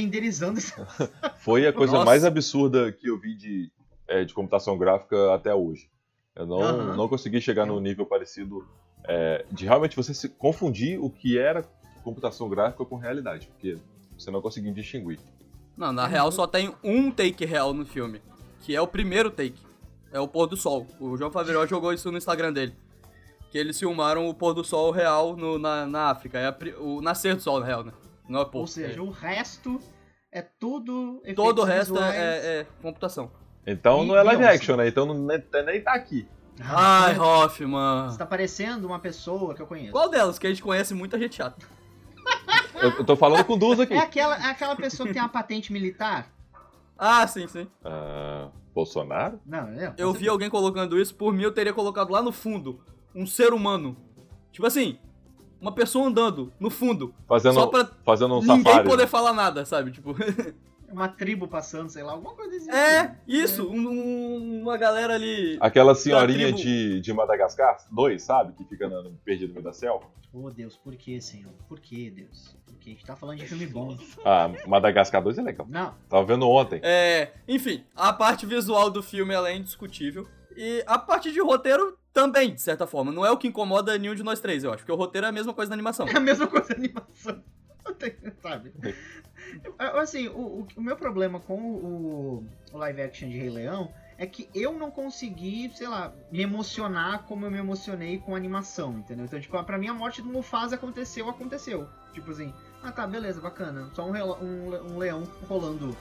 [0.00, 0.74] renderizando isso.
[1.40, 2.04] Foi a coisa Nossa.
[2.04, 3.72] mais absurda que eu vi de,
[4.06, 5.88] é, de computação gráfica até hoje.
[6.34, 6.96] Eu não, Aham.
[6.96, 8.62] não consegui chegar num nível parecido
[9.08, 11.64] é, de realmente você se confundir o que era
[12.04, 13.78] computação gráfica com realidade, porque
[14.18, 15.18] você não conseguia distinguir.
[15.74, 18.20] Não, na real só tem um take real no filme,
[18.60, 19.64] que é o primeiro take.
[20.12, 20.86] É o pôr do sol.
[21.00, 22.74] O João Favreau jogou isso no Instagram dele.
[23.50, 26.38] Que eles filmaram o pôr do sol real no- na, na África.
[26.38, 27.92] É a o nascer do sol, na real, né?
[28.28, 28.60] Não é pôr.
[28.60, 29.80] Ou seja, é- o resto
[30.32, 31.22] é tudo.
[31.34, 32.14] todo o resto visuais.
[32.14, 33.30] é, é- é computação.
[33.66, 34.86] Então E não é live action, né?
[34.88, 36.28] Então não, nem, nem tá aqui.
[36.60, 38.16] Ai, Você Hoffman.
[38.16, 39.92] tá parecendo uma pessoa que eu conheço.
[39.92, 40.38] Qual delas?
[40.38, 41.66] Que a gente conhece muita gente chata.
[42.80, 43.94] Eu, eu tô falando com duas aqui.
[43.94, 46.30] É aquela, é aquela pessoa que tem uma patente militar?
[46.98, 47.66] Ah, sim, sim.
[47.82, 49.40] Ah, Bolsonaro?
[49.46, 49.94] Não, é.
[49.96, 52.84] Eu vi alguém colocando isso, por mim eu teria colocado lá no fundo.
[53.14, 53.96] Um ser humano.
[54.52, 54.98] Tipo assim,
[55.60, 57.14] uma pessoa andando no fundo.
[57.26, 58.88] Fazendo, Só pra fazendo um ninguém safari.
[58.88, 59.90] poder falar nada, sabe?
[59.90, 60.14] Tipo.
[60.88, 62.70] Uma tribo passando, sei lá, alguma coisa assim.
[62.70, 65.58] É, isso, um- um- uma galera ali.
[65.60, 68.52] Aquela senhorinha de, de Madagascar, dois, sabe?
[68.52, 70.04] Que fica na, perdida no meio da selva.
[70.32, 71.52] Oh, Deus, por que, Senhor?
[71.68, 72.56] Por que, Deus?
[72.66, 73.96] Porque a gente tá falando de filme bom.
[74.24, 75.66] Ah, Madagascar 2 é legal.
[75.68, 76.78] Não, Tava vendo ontem.
[76.84, 80.24] É, enfim, a parte visual do filme ela é indiscutível.
[80.56, 83.12] E a parte de roteiro também, de certa forma.
[83.12, 84.78] Não é o que incomoda nenhum de nós três, eu acho.
[84.78, 86.08] Porque o roteiro é a mesma coisa da animação.
[86.08, 87.42] é a mesma coisa da animação.
[88.42, 88.72] Sabe?
[89.78, 94.48] Assim, o, o- meu problema com o, o live action de Rei Leão é que
[94.54, 99.26] eu não consegui, sei lá, me emocionar como eu me emocionei com a animação, entendeu?
[99.26, 101.86] Então, tipo, pra mim a morte do Mufasa aconteceu, aconteceu.
[102.14, 102.52] Tipo assim,
[102.82, 103.90] ah tá, beleza, bacana.
[103.92, 105.94] Só um, um um leão rolando,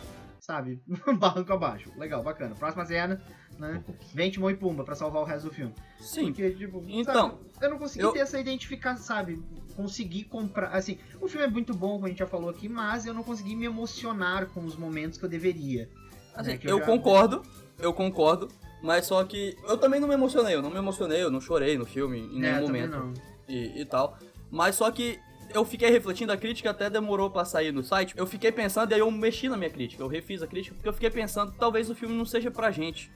[0.46, 0.80] sabe?
[1.20, 1.92] Barranco abaixo.
[1.98, 2.54] Legal, bacana.
[2.56, 3.22] Próxima cena,
[3.58, 3.84] né?
[4.14, 5.74] Vem Timão e Pumba pra salvar o resto do filme.
[6.00, 6.26] Sim.
[6.28, 9.42] Porque, tipo, Então, sabe, eu não consegui eu- ter essa identificação, sabe?
[9.76, 10.68] Consegui comprar.
[10.70, 13.24] Assim, o filme é muito bom, como a gente já falou aqui, mas eu não
[13.24, 15.90] consegui me emocionar com os momentos que eu deveria.
[16.36, 17.42] Assim, né, que eu já- concordo,
[17.80, 18.48] eu concordo.
[18.84, 20.54] Mas só que eu também não me emocionei.
[20.54, 23.00] Eu não me emocionei, eu não chorei no filme em É, nenhum também momento.
[23.00, 23.14] não.
[23.48, 24.18] e, e tal.
[24.52, 25.18] Mas só que
[25.54, 28.14] eu fiquei refletindo, a crítica até demorou pra sair no site.
[28.18, 30.90] Eu fiquei pensando, e aí eu mexi na minha crítica, eu refiz a crítica, porque
[30.90, 33.12] eu fiquei pensando que talvez o filme não seja pra gente.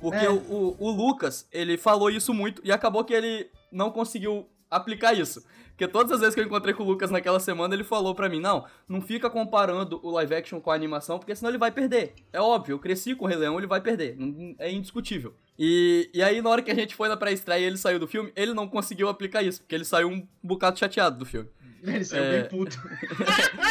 [0.00, 0.30] Porque É.
[0.30, 5.12] o, o, o Lucas, ele falou isso muito, e acabou que ele não conseguiu aplicar
[5.12, 5.42] isso.
[5.70, 8.28] Porque todas as vezes que eu encontrei com o Lucas naquela semana, ele falou pra
[8.28, 11.70] mim, não, não fica comparando o live action com a animação, porque senão ele vai
[11.70, 12.14] perder.
[12.32, 14.16] É óbvio, eu cresci com o Rei Leão, ele vai perder.
[14.58, 15.34] É indiscutível.
[15.56, 18.08] E, e aí, na hora que a gente foi na pré-estreia e ele saiu do
[18.08, 21.48] filme, ele não conseguiu aplicar isso, porque ele saiu um bocado chateado do filme.
[21.86, 22.40] Ele saiu É.
[22.40, 22.76] bem puto.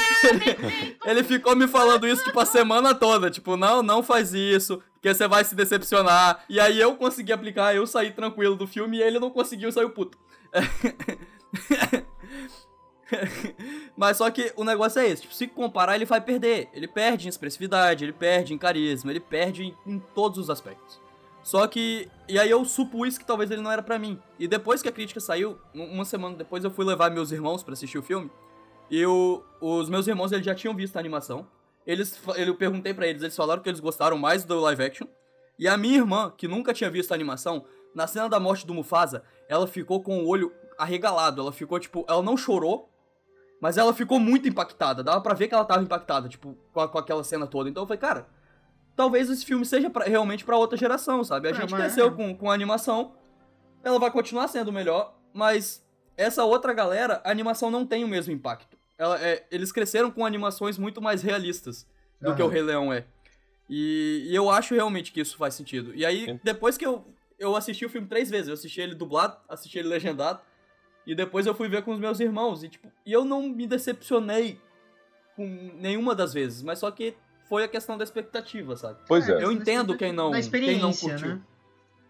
[1.05, 3.29] Ele ficou me falando isso, tipo, a semana toda.
[3.29, 6.43] Tipo, não, não faz isso, que você vai se decepcionar.
[6.49, 9.89] E aí eu consegui aplicar, eu saí tranquilo do filme e ele não conseguiu, saiu
[9.89, 10.17] puto.
[13.95, 16.67] Mas só que o negócio é esse, tipo, se comparar ele vai perder.
[16.73, 20.99] Ele perde em expressividade, ele perde em carisma, ele perde em, em todos os aspectos.
[21.47, 22.09] Só que.
[22.27, 24.19] E aí eu supus que talvez ele não era pra mim.
[24.37, 27.63] E depois que a crítica saiu, um- uma semana depois eu fui levar meus irmãos
[27.63, 28.29] pra assistir o filme.
[28.91, 31.47] E o- os meus irmãos eles já tinham visto a animação.
[31.85, 35.07] Eles, eu perguntei pra eles, eles falaram que eles gostaram mais do live action.
[35.57, 37.63] E a minha irmã, que nunca tinha visto a animação,
[37.95, 41.39] na cena da morte do Mufasa, ela ficou com o olho arregalado.
[41.41, 42.89] Ela ficou, tipo, ela não chorou,
[43.61, 45.01] mas ela ficou muito impactada.
[45.01, 47.69] Dava pra ver que ela tava impactada, tipo, com, a- com aquela cena toda.
[47.69, 48.27] Então eu falei, cara,
[48.97, 51.47] talvez esse filme seja pra- realmente pra outra geração, sabe?
[51.47, 53.13] A É, gente mas- cresceu com, com a animação,
[53.83, 55.85] ela vai continuar sendo melhor, mas
[56.17, 58.75] essa outra galera, a animação não tem o mesmo impacto.
[58.97, 61.87] Ela- é, eles cresceram com animações muito mais realistas
[62.19, 62.47] do que o.
[62.47, 63.05] Rei Leão é.
[63.69, 65.93] E, e eu acho realmente que isso faz sentido.
[65.93, 66.39] E aí, Sim.
[66.43, 67.05] depois que eu,
[67.37, 70.41] eu assisti o filme três vezes, eu assisti ele dublado, assisti ele legendado,
[71.05, 72.63] e depois eu fui ver com os meus irmãos.
[72.63, 74.59] E, tipo, e eu não me decepcionei
[75.35, 75.45] com
[75.75, 77.15] nenhuma das vezes, mas só que
[77.49, 78.99] foi a questão da expectativa, sabe?
[79.07, 79.43] Pois é.
[79.43, 81.29] Eu entendo quem não- quem não experiência, curtiu.
[81.35, 81.41] né?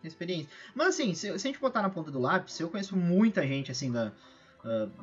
[0.03, 0.47] Experiência.
[0.75, 3.71] Mas assim, se, se a gente botar na ponta do lápis, eu conheço muita gente,
[3.71, 4.11] assim, da,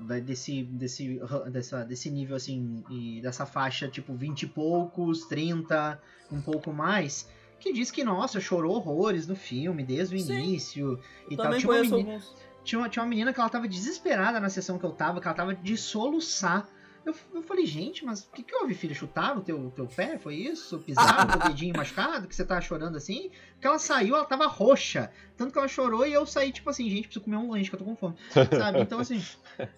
[0.01, 1.21] da- desse, desse,
[1.51, 7.29] dessa, desse nível, assim, e dessa faixa, tipo, 20 e poucos, 30, um pouco mais,
[7.61, 10.35] que diz que, nossa, chorou horrores no filme, desde o Sim.
[10.39, 10.99] início
[11.31, 11.53] e tal.
[11.55, 12.21] Tinha uma, conheço menina,
[12.63, 15.27] tinha, uma, tinha uma menina que ela tava desesperada na sessão que eu tava, que
[15.27, 16.67] ela tava de soluçar.
[17.05, 18.95] Eu, eu falei, gente, mas o que, que houve, filha?
[18.95, 20.17] Chutaram o teu, teu pé?
[20.19, 20.79] Foi isso?
[20.79, 22.27] Pisaram o dedinho machucado?
[22.27, 23.31] Que você tá chorando assim?
[23.53, 25.11] Porque ela saiu, ela tava roxa.
[25.37, 27.75] Tanto que ela chorou e eu saí, tipo assim, gente, preciso comer um lanche, que
[27.75, 28.17] eu tô com fome.
[28.57, 28.81] Sabe?
[28.81, 29.23] Então, assim,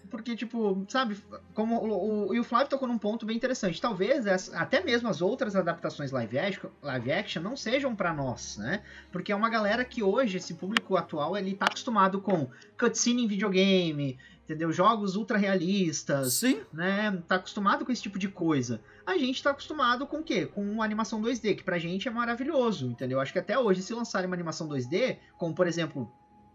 [0.09, 1.17] porque, tipo, sabe,
[1.53, 3.81] como o, o, e o Flávio tocou num ponto bem interessante.
[3.81, 8.57] Talvez essa- até mesmo as outras adaptações live action, live action não sejam pra nós,
[8.57, 8.83] né?
[9.11, 12.47] Porque é uma galera que hoje, esse público atual, ele tá acostumado com
[12.79, 14.17] cutscene em videogame,
[14.47, 14.71] entendeu?
[14.71, 17.21] Jogos ultra realistas, Sim, né?
[17.27, 18.81] Tá acostumado com esse tipo de coisa.
[19.05, 20.45] A gente tá acostumado com o quê?
[20.45, 23.19] Com uma animação 2D, que pra gente é maravilhoso, entendeu?
[23.19, 26.09] Acho que até hoje, se lançarem uma animação 2D, como por exemplo,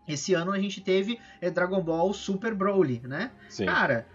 [0.09, 3.31] esse ano a gente teve é, Dragon Ball Super Broly, né?
[3.51, 3.67] Sim.
[3.67, 4.07] Cara,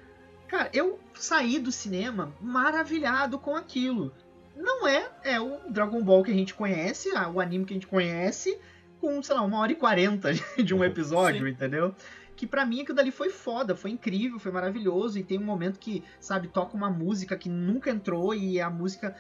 [0.48, 4.12] cara, eu saí do cinema maravilhado com aquilo.
[4.56, 7.86] Não é, é o Dragon Ball que a gente conhece, o anime que a gente
[7.86, 8.60] conhece,
[9.00, 11.52] com, sei lá, uma hora e quarenta de um episódio, Sim.
[11.52, 11.94] entendeu?
[12.38, 15.20] Que pra mim aquilo dali foi foda, foi incrível, foi maravilhoso.
[15.20, 19.14] E tem um momento que, sabe, toca uma música que nunca entrou e a música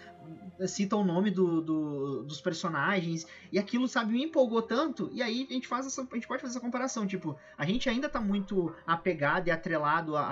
[0.67, 3.25] cita o nome do, do- dos personagens.
[3.51, 5.09] E aquilo, sabe, me empolgou tanto.
[5.11, 7.05] E aí a gente faz essa, a gente pode fazer essa comparação.
[7.07, 10.23] Tipo, a gente ainda tá muito apegado e atrelado à,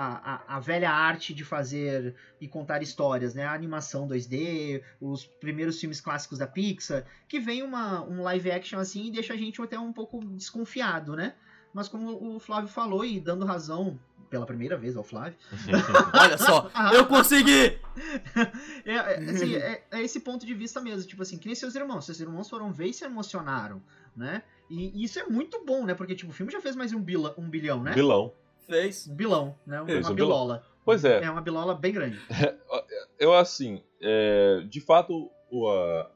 [0.46, 3.44] à, à velha arte de fazer e contar histórias, né?
[3.44, 8.78] A animação 2D, os primeiros filmes clássicos da Pixar, que vem uma, um live action
[8.78, 11.32] assim e deixa a gente até um pouco desconfiado, né?
[11.76, 13.98] Mas como o Flávio falou, e dando razão
[14.30, 15.36] pela primeira vez ao Flávio,
[16.18, 17.78] olha só, eu consegui!
[18.86, 21.74] é, é, assim, é- é esse ponto de vista mesmo, tipo assim, que nem seus
[21.74, 23.82] irmãos, seus irmãos foram ver e se emocionaram,
[24.16, 24.42] né?
[24.70, 25.92] E, e isso é muito bom, né?
[25.92, 27.92] Porque tipo, o filme já fez mais de um, bila, um bilhão, né?
[27.92, 28.32] Vilão.
[28.66, 29.06] Fez.
[29.06, 29.84] Um bilão, né?
[29.84, 30.28] Fez Uma um bilão.
[30.30, 30.66] bilola.
[30.82, 32.18] Pois é, É uma bilola bem grande.
[33.20, 35.30] eu assim, é, de fato,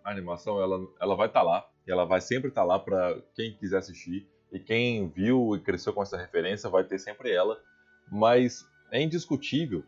[0.02, 3.54] a, animação ela, ela vai estar lá, e ela vai sempre estar lá para quem
[3.58, 7.60] quiser assistir, e quem viu e cresceu com essa referência vai ter sempre ela,
[8.10, 9.84] mas é indiscutível,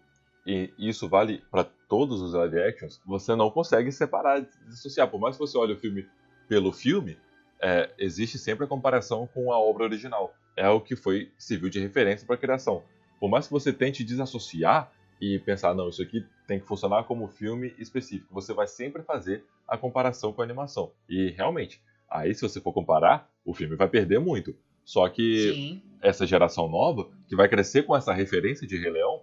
[0.46, 5.36] e isso vale para todos os live actions, você não consegue separar, dissociar, por mais
[5.36, 6.06] que você olhe o filme
[6.48, 7.18] pelo filme,
[7.60, 11.80] é, existe sempre a comparação com a obra original, é o que foi serviu de
[11.80, 12.82] referência para a criação.
[13.18, 14.92] Por mais que você tente desassociar,
[15.22, 18.34] e pensar, não, isso aqui tem que funcionar como filme específico.
[18.34, 20.90] Você vai sempre fazer a comparação com a animação.
[21.08, 21.80] E realmente,
[22.12, 24.54] aí se você for comparar, o filme vai perder muito.
[24.84, 25.82] Só que Sim.
[26.00, 29.22] essa geração nova, que vai crescer com essa referência de Rei Leão,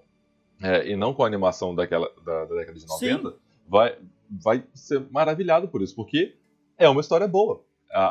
[0.62, 3.36] é, e não com a animação daquela, da, da década de 90,
[3.68, 3.98] vai,
[4.30, 6.36] vai ser maravilhado por isso, porque
[6.78, 7.64] é uma história boa.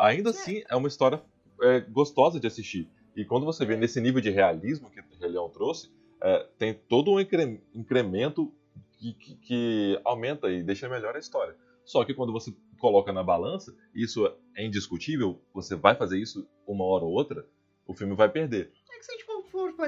[0.03, 1.23] Ainda assim, é uma história
[1.63, 2.89] é, gostosa de assistir.
[3.17, 5.91] E quando você vê nesse nível de realismo que o Rei Leão trouxe,
[6.23, 8.53] é, tem todo um incre- incremento
[8.99, 11.55] que, que- que aumenta e deixa melhor a história.
[11.85, 14.27] Só que quando você coloca na balança, isso
[14.57, 17.47] é indiscutível, você vai fazer isso uma hora ou outra,
[17.87, 18.73] o filme vai perder.
[18.91, 19.39] É que se a gente for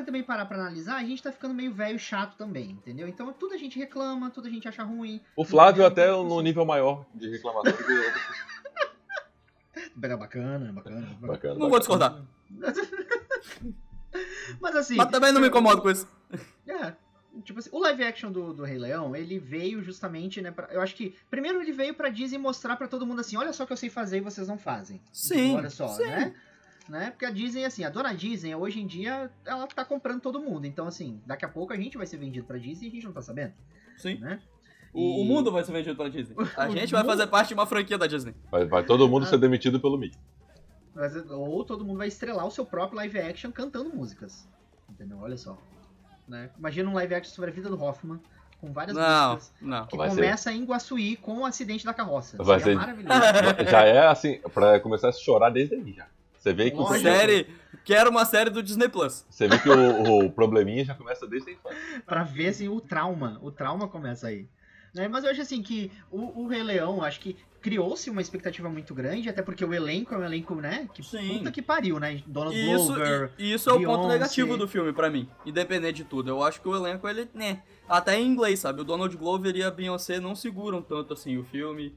[0.04, 3.08] também parar pra analisar, a gente tá ficando meio velho e chato também, entendeu?
[3.08, 5.20] Então tudo a gente reclama, tudo a gente acha ruim.
[5.36, 7.92] O Flávio até no nível maior de reclamação do que.
[10.02, 11.18] Era bacana, bacana.
[11.20, 11.56] Bacana.
[11.56, 12.24] Não vou discordar.
[14.60, 14.96] Mas assim.
[14.96, 16.08] Mas também não me incomodo com isso.
[17.42, 20.50] Tipo assim, o live action do, do Rei Leão, ele veio justamente, né?
[20.50, 21.14] Pra, eu acho que.
[21.30, 23.76] Primeiro ele veio pra Disney mostrar pra todo mundo assim: olha só o que eu
[23.76, 25.00] sei fazer e vocês não fazem.
[25.12, 26.04] Sim, Olha só, sim.
[26.04, 26.34] né?
[26.88, 27.10] né?
[27.10, 30.66] Porque a Disney, assim, a dona Disney, hoje em dia, ela tá comprando todo mundo.
[30.66, 33.04] Então, assim, daqui a pouco a gente vai ser vendido pra Disney e a gente
[33.06, 33.54] não tá sabendo,
[33.96, 34.16] Sim.
[34.18, 34.40] né?
[34.92, 36.34] O, o E- mundo vai ser vendido pela Disney.
[36.56, 38.34] A O gente vai mundo- fazer parte de uma franquia da Disney.
[38.50, 39.26] Vai, vai todo mundo Ah.
[39.26, 40.18] ser demitido pelo Mickey.
[40.92, 44.48] Mas, Ou todo mundo vai estrelar o seu próprio live action cantando músicas.
[44.88, 45.18] Entendeu?
[45.18, 45.56] Olha só.
[46.30, 46.48] Né?
[46.56, 48.20] Imagina um live action sobre a vida do Hoffman,
[48.60, 49.52] com várias Não, músicas.
[49.60, 49.86] não.
[49.86, 52.36] Que Vai ser- começa em Guaçuí com o acidente da carroça.
[52.42, 53.20] Vai Seria ser- maravilhoso.
[53.70, 56.06] Já é assim, pra começar a chorar desde aí já.
[56.38, 57.00] Você vê que Lógico.
[57.02, 57.46] proble- Série.
[57.84, 59.26] Quero uma série do Disney Plus.
[59.28, 62.02] você vê que o, o probleminha já começa desde a infância.
[62.06, 63.38] pra ver assim, o trauma.
[63.42, 64.46] O trauma começa aí.
[64.94, 65.08] Né?
[65.08, 68.94] Mas eu acho assim que o, o Rei Leão, acho que criou-se uma expectativa muito
[68.94, 70.88] grande, até porque o elenco é um elenco, né?
[70.94, 71.38] Que Sim.
[71.38, 72.22] puta que pariu, né?
[72.26, 73.30] Donald E isso, Glover.
[73.38, 76.30] e, e isso é o ponto negativo do filme pra mim, independente de tudo.
[76.30, 78.80] Eu acho que o elenco, ele, né, até em inglês, sabe?
[78.80, 81.94] O Donald Glover e a Beyoncé não seguram tanto assim o filme.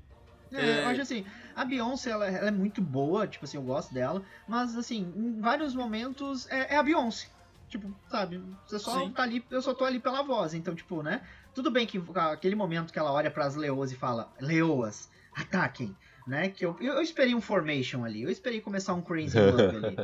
[0.51, 0.83] É, É.
[0.83, 4.21] eu acho assim, a Beyoncé, ela, ela é muito boa, tipo assim, eu gosto dela,
[4.47, 7.27] mas assim, em vários momentos é, é a Beyoncé.
[7.69, 9.11] Tipo, sabe, você só Sim.
[9.11, 11.21] tá ali, eu só tô ali pela voz, então, tipo, né?
[11.55, 15.95] Tudo bem que aquele momento que ela olha pras leoas e fala, leoas, ataquem,
[16.27, 16.49] né?
[16.49, 19.97] Que eu, eu, esperei um formation ali, eu esperei começar um crazy love ali.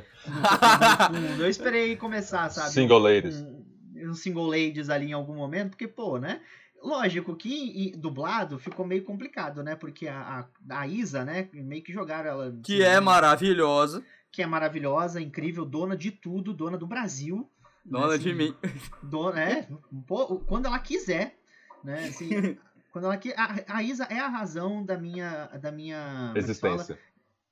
[1.39, 2.71] eu esperei começar, sabe?
[2.71, 3.41] Single ladies.
[3.41, 3.65] um,
[4.09, 6.41] um single ladies ali em algum momento, porque, pô, né?
[6.81, 9.75] Lógico que e, dublado ficou meio complicado, né?
[9.75, 11.49] Porque a, a, a Isa, né?
[11.53, 12.59] Meio que jogaram ela.
[12.63, 14.03] Que assim, é maravilhosa.
[14.31, 17.49] Que é maravilhosa, incrível, dona de tudo, dona do Brasil.
[17.85, 18.55] né, Dona assim, de mim.
[19.03, 19.67] Dona, é,
[20.07, 21.37] pô, quando ela quiser,
[21.83, 22.05] né?
[22.07, 22.29] Assim,
[22.91, 25.47] quando ela qui- a, a Isa é a razão da minha.
[25.61, 26.39] Da minha é que?
[26.39, 26.99] Existência.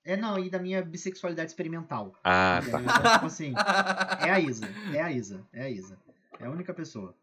[0.04, 2.14] É, não, e da minha bissexualidade experimental.
[2.24, 2.82] Ah, tá.
[2.82, 3.54] Então, tipo assim.
[4.26, 5.98] É a Isa, é a Isa, é a Isa.
[6.40, 7.14] É a única pessoa.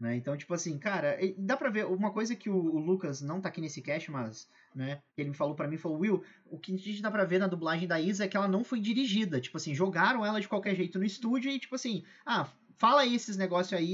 [0.00, 0.16] Né?
[0.16, 3.48] Então, tipo assim, cara, dá pra ver, uma coisa que o, o Lucas não tá
[3.48, 6.76] aqui nesse cast, mas, né, ele me falou pra mim, falou, Will, o que a
[6.76, 9.56] gente dá pra ver na dublagem da Isa é que ela não foi dirigida, tipo
[9.56, 12.48] assim, jogaram ela de qualquer jeito no estúdio e, tipo assim, ah,
[12.78, 13.86] fala aí esses negócios aí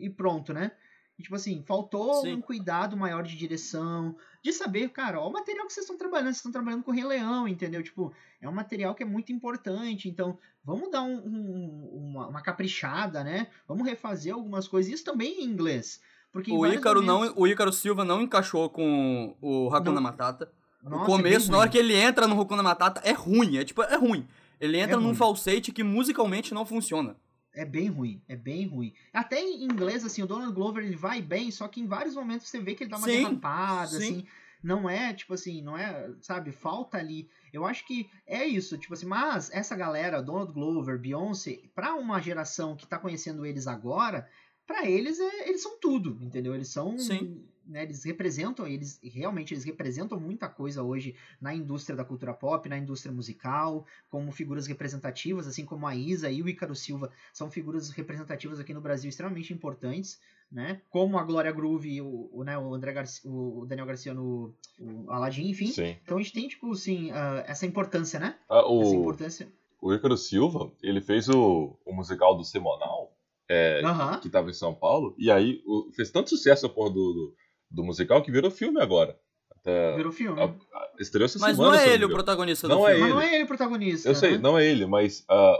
[0.00, 0.72] e, e pronto, né?
[1.20, 2.32] E, tipo assim, faltou Sim.
[2.36, 6.28] um cuidado maior de direção, de saber, cara, ó, o material que vocês estão trabalhando,
[6.28, 7.82] vocês estão trabalhando com o Rei Leão, entendeu?
[7.82, 8.10] Tipo,
[8.40, 13.22] é um material que é muito importante, então vamos dar um- um- uma, uma caprichada,
[13.22, 13.48] né?
[13.68, 16.00] Vamos refazer algumas coisas, isso também em inglês.
[16.32, 20.00] Porque O Ícaro, momentos- não, o Ícaro Silva não encaixou com o Hakuna Não.
[20.02, 20.50] Matata.
[20.82, 23.58] Nossa, o é começo, bem na hora que ele entra no Hakuna Matata, é ruim.
[23.58, 24.26] É tipo, é ruim.
[24.58, 25.14] Ele entra num ruim.
[25.14, 27.14] falsete que musicalmente não funciona.
[27.54, 28.94] É bem ruim, é bem ruim.
[29.12, 32.48] Até em inglês, assim, o Donald Glover ele vai bem, só que em vários momentos
[32.48, 33.96] você vê que ele dá uma Sim, derrapada, sim.
[33.96, 34.26] assim.
[34.62, 37.28] Não é, tipo assim, não é, sabe, falta ali.
[37.52, 42.20] Eu acho que é isso, tipo assim, mas essa galera, Donald Glover, Beyoncé, pra uma
[42.20, 44.28] geração que tá conhecendo eles agora,
[44.66, 46.54] pra eles é, eles são tudo, entendeu?
[46.54, 47.42] Eles são, Sim.
[47.70, 52.68] Né, eles representam, eles realmente eles representam muita coisa hoje na indústria da cultura pop,
[52.68, 57.50] na indústria musical, como figuras representativas, assim como a Isa e o Ícaro Silva são
[57.50, 60.82] figuras representativas aqui no Brasil extremamente importantes, né?
[60.90, 64.52] Como a Glória Groove e o, o, né, o André Garcia, o Daniel Garcia no
[64.80, 65.68] o Aladdin, enfim.
[65.68, 65.96] Sim.
[66.02, 68.36] Então a gente tem, tipo, assim, ah, essa importância, né?
[68.48, 69.52] Ah, Essa o, importância.
[69.80, 73.16] o Ícaro Silva, ele fez o, o musical do Semonal,
[73.48, 74.18] é, Aham.
[74.20, 77.34] que tava em São Paulo, e aí o- fez tanto sucesso a porra do, do,
[77.70, 79.18] do musical que virou filme agora.
[79.50, 80.40] Até, Virou filme.
[80.40, 80.54] a-
[80.98, 81.72] Estreou essa Mas semana.
[81.72, 82.24] não se é eu ele o me engano.
[82.24, 83.00] protagonista Não do é filme.
[83.04, 83.30] Mas não ele.
[83.30, 84.08] é ele o protagonista.
[84.08, 84.38] Eu sei, né?
[84.38, 85.56] não é ele, mas ah,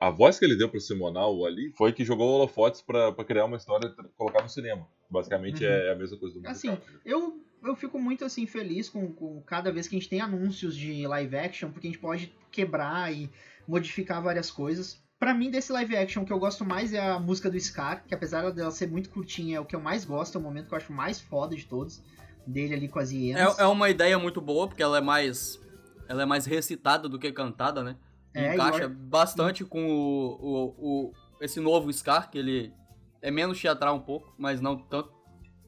[0.00, 3.44] a voz que ele deu pro Simonal ali foi que jogou holofotes pra, pra criar
[3.44, 4.86] uma história e colocar no cinema.
[5.10, 5.70] Basicamente Uhum.
[5.70, 6.74] é a mesma coisa do musical.
[6.74, 10.20] Assim, Eu, eu fico muito assim feliz com, com cada vez que a gente tem
[10.20, 13.28] anúncios de live action, porque a gente pode quebrar e
[13.66, 15.00] modificar várias coisas.
[15.20, 18.02] Pra mim, desse live action, o que eu gosto mais é a música do Scar,
[18.06, 20.66] que apesar dela ser muito curtinha, é o que eu mais gosto, é o momento
[20.68, 22.02] que eu acho mais foda de todos.
[22.46, 23.58] Dele ali com as hienas.
[23.58, 25.60] É, é uma ideia muito boa, porque ela é mais.
[26.08, 27.96] Ela é mais recitada do que cantada, né?
[28.32, 32.72] É, encaixa bastante com o, o, o- esse novo Scar, que ele
[33.20, 35.12] é menos teatral um pouco, mas não tanto.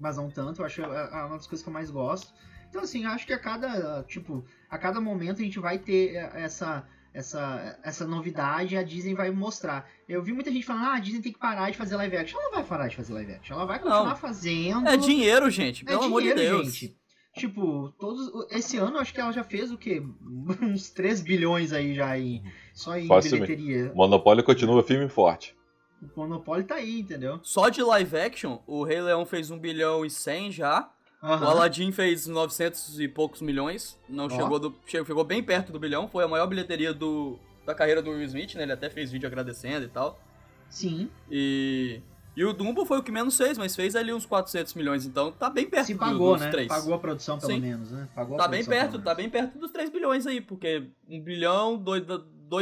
[0.01, 2.33] mas não tanto, eu acho é é uma das coisas que eu mais gosto.
[2.71, 6.89] Então, assim, acho que a cada, tipo, a cada momento a gente vai ter essa,
[7.15, 9.89] essa, essa novidade a Disney vai mostrar.
[10.09, 12.39] Eu vi muita gente falando, ah, a Disney tem que parar de fazer live action.
[12.39, 14.17] Ela não vai parar de fazer live action, ela vai continuar Não.
[14.17, 14.89] fazendo.
[14.89, 16.75] É dinheiro, gente, É pelo amor de dinheiro, Deus.
[16.75, 16.97] gente.
[17.35, 18.31] Tipo, todos.
[18.51, 20.03] Esse ano acho que ela já fez o quê?
[20.63, 22.43] Uns 3 bilhões aí já em.
[22.75, 23.55] Só em Facilmente.
[23.57, 23.93] bilheteria.
[23.95, 25.57] Monopólio continua firme e forte.
[26.03, 27.39] O monopólio tá aí, entendeu?
[27.43, 30.91] Só de live action, o Rei Leão fez 1 bilhão e 100 já.
[31.23, 31.47] O Aham.
[31.47, 33.97] Aladdin fez 900 e poucos milhões.
[34.09, 34.75] Não chegou do.
[34.87, 36.09] Chegou, chegou bem perto do bilhão.
[36.09, 38.65] Foi a maior bilheteria do, da carreira do Will Smith, né?
[38.65, 40.21] Ele até fez vídeo agradecendo e tal.
[40.69, 41.09] Sim.
[41.31, 42.01] E.
[42.35, 45.31] E o Dumbo foi o que menos fez, mas fez ali uns 400 milhões, então
[45.31, 46.51] tá bem perto Se do- pagou, dos né?
[46.51, 46.67] três.
[46.67, 47.61] Pagou a produção, pelo Sim.
[47.61, 48.09] menos, né?
[48.15, 52.03] Pagou Tá bem perto, tá bem perto dos 3 bilhões aí, porque 1 bilhão, 2,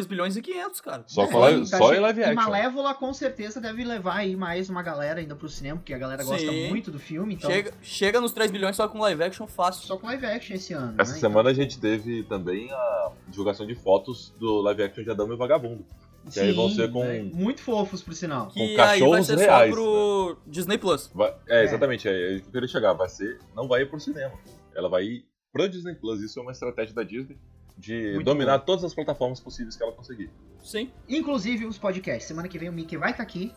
[0.07, 1.05] bilhões e 500, cara.
[1.07, 2.35] Só, É, com live- tá só em live E action.
[2.43, 6.23] Malévola com certeza deve levar aí mais uma galera ainda pro cinema, porque a galera
[6.23, 6.69] gosta Sim.
[6.69, 9.87] muito do filme, então Chega, chega nos 3 bilhões só com live action fácil.
[9.87, 10.95] só com live action esse ano.
[10.99, 11.19] Essa né?
[11.19, 15.33] semana a gente teve também a divulgação de fotos do live action de Adão e
[15.33, 15.85] o Vagabundo.
[16.23, 17.31] Então, que aí vão ser com- né?
[17.33, 18.49] muito fofos por sinal.
[18.49, 21.11] Que Com aí vai cachorros ser reais, só pro Disney Plus.
[21.15, 21.65] Vai- é, É.
[21.65, 22.93] exatamente, é aí que eu queria chegar.
[22.93, 24.35] Vai ser, não vai ir pro cinema.
[24.75, 26.21] Ela vai ir pro Disney Plus.
[26.21, 27.39] Isso é uma estratégia da Disney
[27.81, 28.65] de Muito dominar bom.
[28.67, 30.31] todas as plataformas possíveis que ela conseguir.
[30.63, 30.91] Sim.
[31.09, 32.29] Inclusive os podcasts.
[32.29, 33.53] Semana que vem o Mickey vai estar aqui.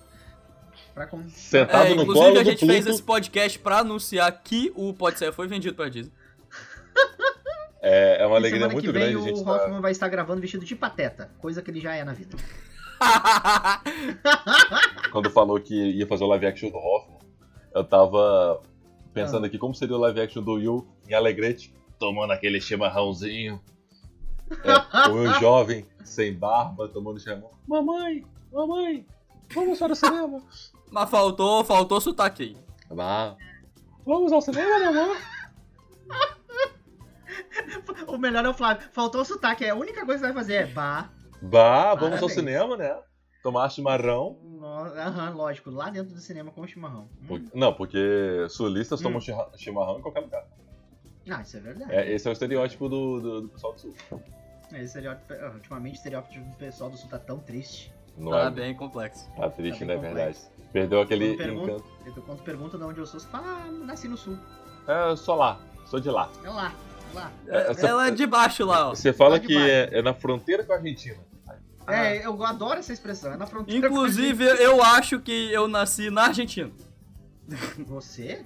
[0.93, 1.27] Pra com...
[1.29, 4.93] Sentado É, no inclusive colo a do gente fez esse podcast pra anunciar que o
[4.93, 6.13] Pode Ser foi vendido pra Disney.
[7.85, 9.51] É, é uma E alegria semana muito que grande vem a gente o tá...
[9.51, 12.37] Hoffman vai estar gravando vestido de pateta, coisa que ele já é na vida.
[15.11, 17.19] Quando falou que ia fazer o live action do Hoffman,
[17.75, 18.61] eu tava
[19.13, 19.47] pensando Ah.
[19.47, 23.61] aqui como seria o live action do Will em Alegrete, tomando aquele chimarrãozinho.
[24.63, 27.51] É, o Will jovem, sem barba, tomando chimarrão.
[27.67, 29.05] Mamãe, mamãe,
[29.53, 30.41] vamos para o cinema.
[30.91, 32.57] Mas faltou, faltou sotaque aí.
[34.05, 35.17] Vamos ao cinema, mamãe?
[38.07, 38.87] O melhor é o Flávio.
[38.91, 41.09] Faltou o sotaque, é a única coisa que vai fazer é bah.
[41.41, 42.33] Vá, vamos ao Parabéns.
[42.33, 42.95] cinema, né?
[43.41, 44.37] Tomar chimarrão.
[44.95, 47.09] Aham, lógico, lá dentro do cinema com o chimarrão.
[47.21, 47.27] Hum.
[47.27, 49.03] Por- Não, porque sulistas Hum.
[49.03, 49.21] tomam
[49.57, 50.45] chimarrão em qualquer lugar.
[51.29, 51.91] Ah, isso é verdade.
[51.93, 53.93] É, esse é o estereótipo do, do, do pessoal do sul.
[54.73, 57.93] É, estereótipo- ah, ultimamente o estereótipo do pessoal do sul tá tão triste.
[58.17, 58.49] Não Tá é?
[58.51, 59.29] bem complexo.
[59.35, 60.37] Tá triste, Tá não é bem verdade.
[60.71, 61.85] Perdeu aquele Quando pergunta- encanto.
[62.05, 64.37] Eu- Quando pergunta de onde eu sou, você fala, ah, nasci no sul.
[64.87, 66.29] É, só lá, sou de lá.
[66.43, 66.73] É lá,
[67.11, 67.31] é lá.
[67.47, 68.95] É, Essa- Ela é de baixo lá, ó.
[68.95, 71.17] Você fala que é, é na fronteira com a Argentina.
[71.85, 71.95] Ah.
[71.95, 73.81] É, eu adoro essa expressão, é na fronteira.
[73.81, 76.71] com a Inclusive, eu acho que eu nasci na Argentina.
[77.87, 78.45] Você?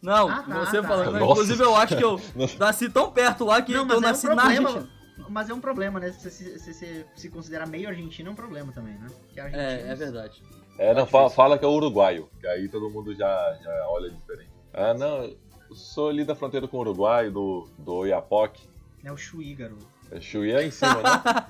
[0.00, 0.88] Não, Ah, tá, você tá.
[0.88, 1.12] falando.
[1.12, 1.24] Nossa.
[1.32, 2.20] Inclusive, eu acho que eu
[2.58, 4.42] nasci tão perto lá que Não, eu mas é um nasci na.
[4.44, 4.88] Argentina.
[5.28, 6.12] Mas é um problema, né?
[6.12, 7.32] Se você se, se,
[7.68, 9.08] meio argentino, é um problema também, né?
[9.36, 10.42] é, é, é verdade.
[10.78, 14.50] É, não, fala, fala, que é uruguaio, que aí todo mundo já, já olha diferente.
[14.72, 18.56] Ah, não, eu sou ali da fronteira com o Uruguai, do, do Iapoc.
[19.04, 19.86] É o Chuí, garoto.
[20.10, 21.46] É Chuí é em cima, né?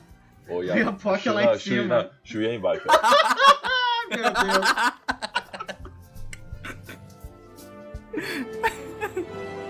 [0.54, 2.02] o Iapoc é lá não, em cima.
[2.02, 2.86] Não, Chuí é embaixo.
[4.10, 4.66] Meu Deus.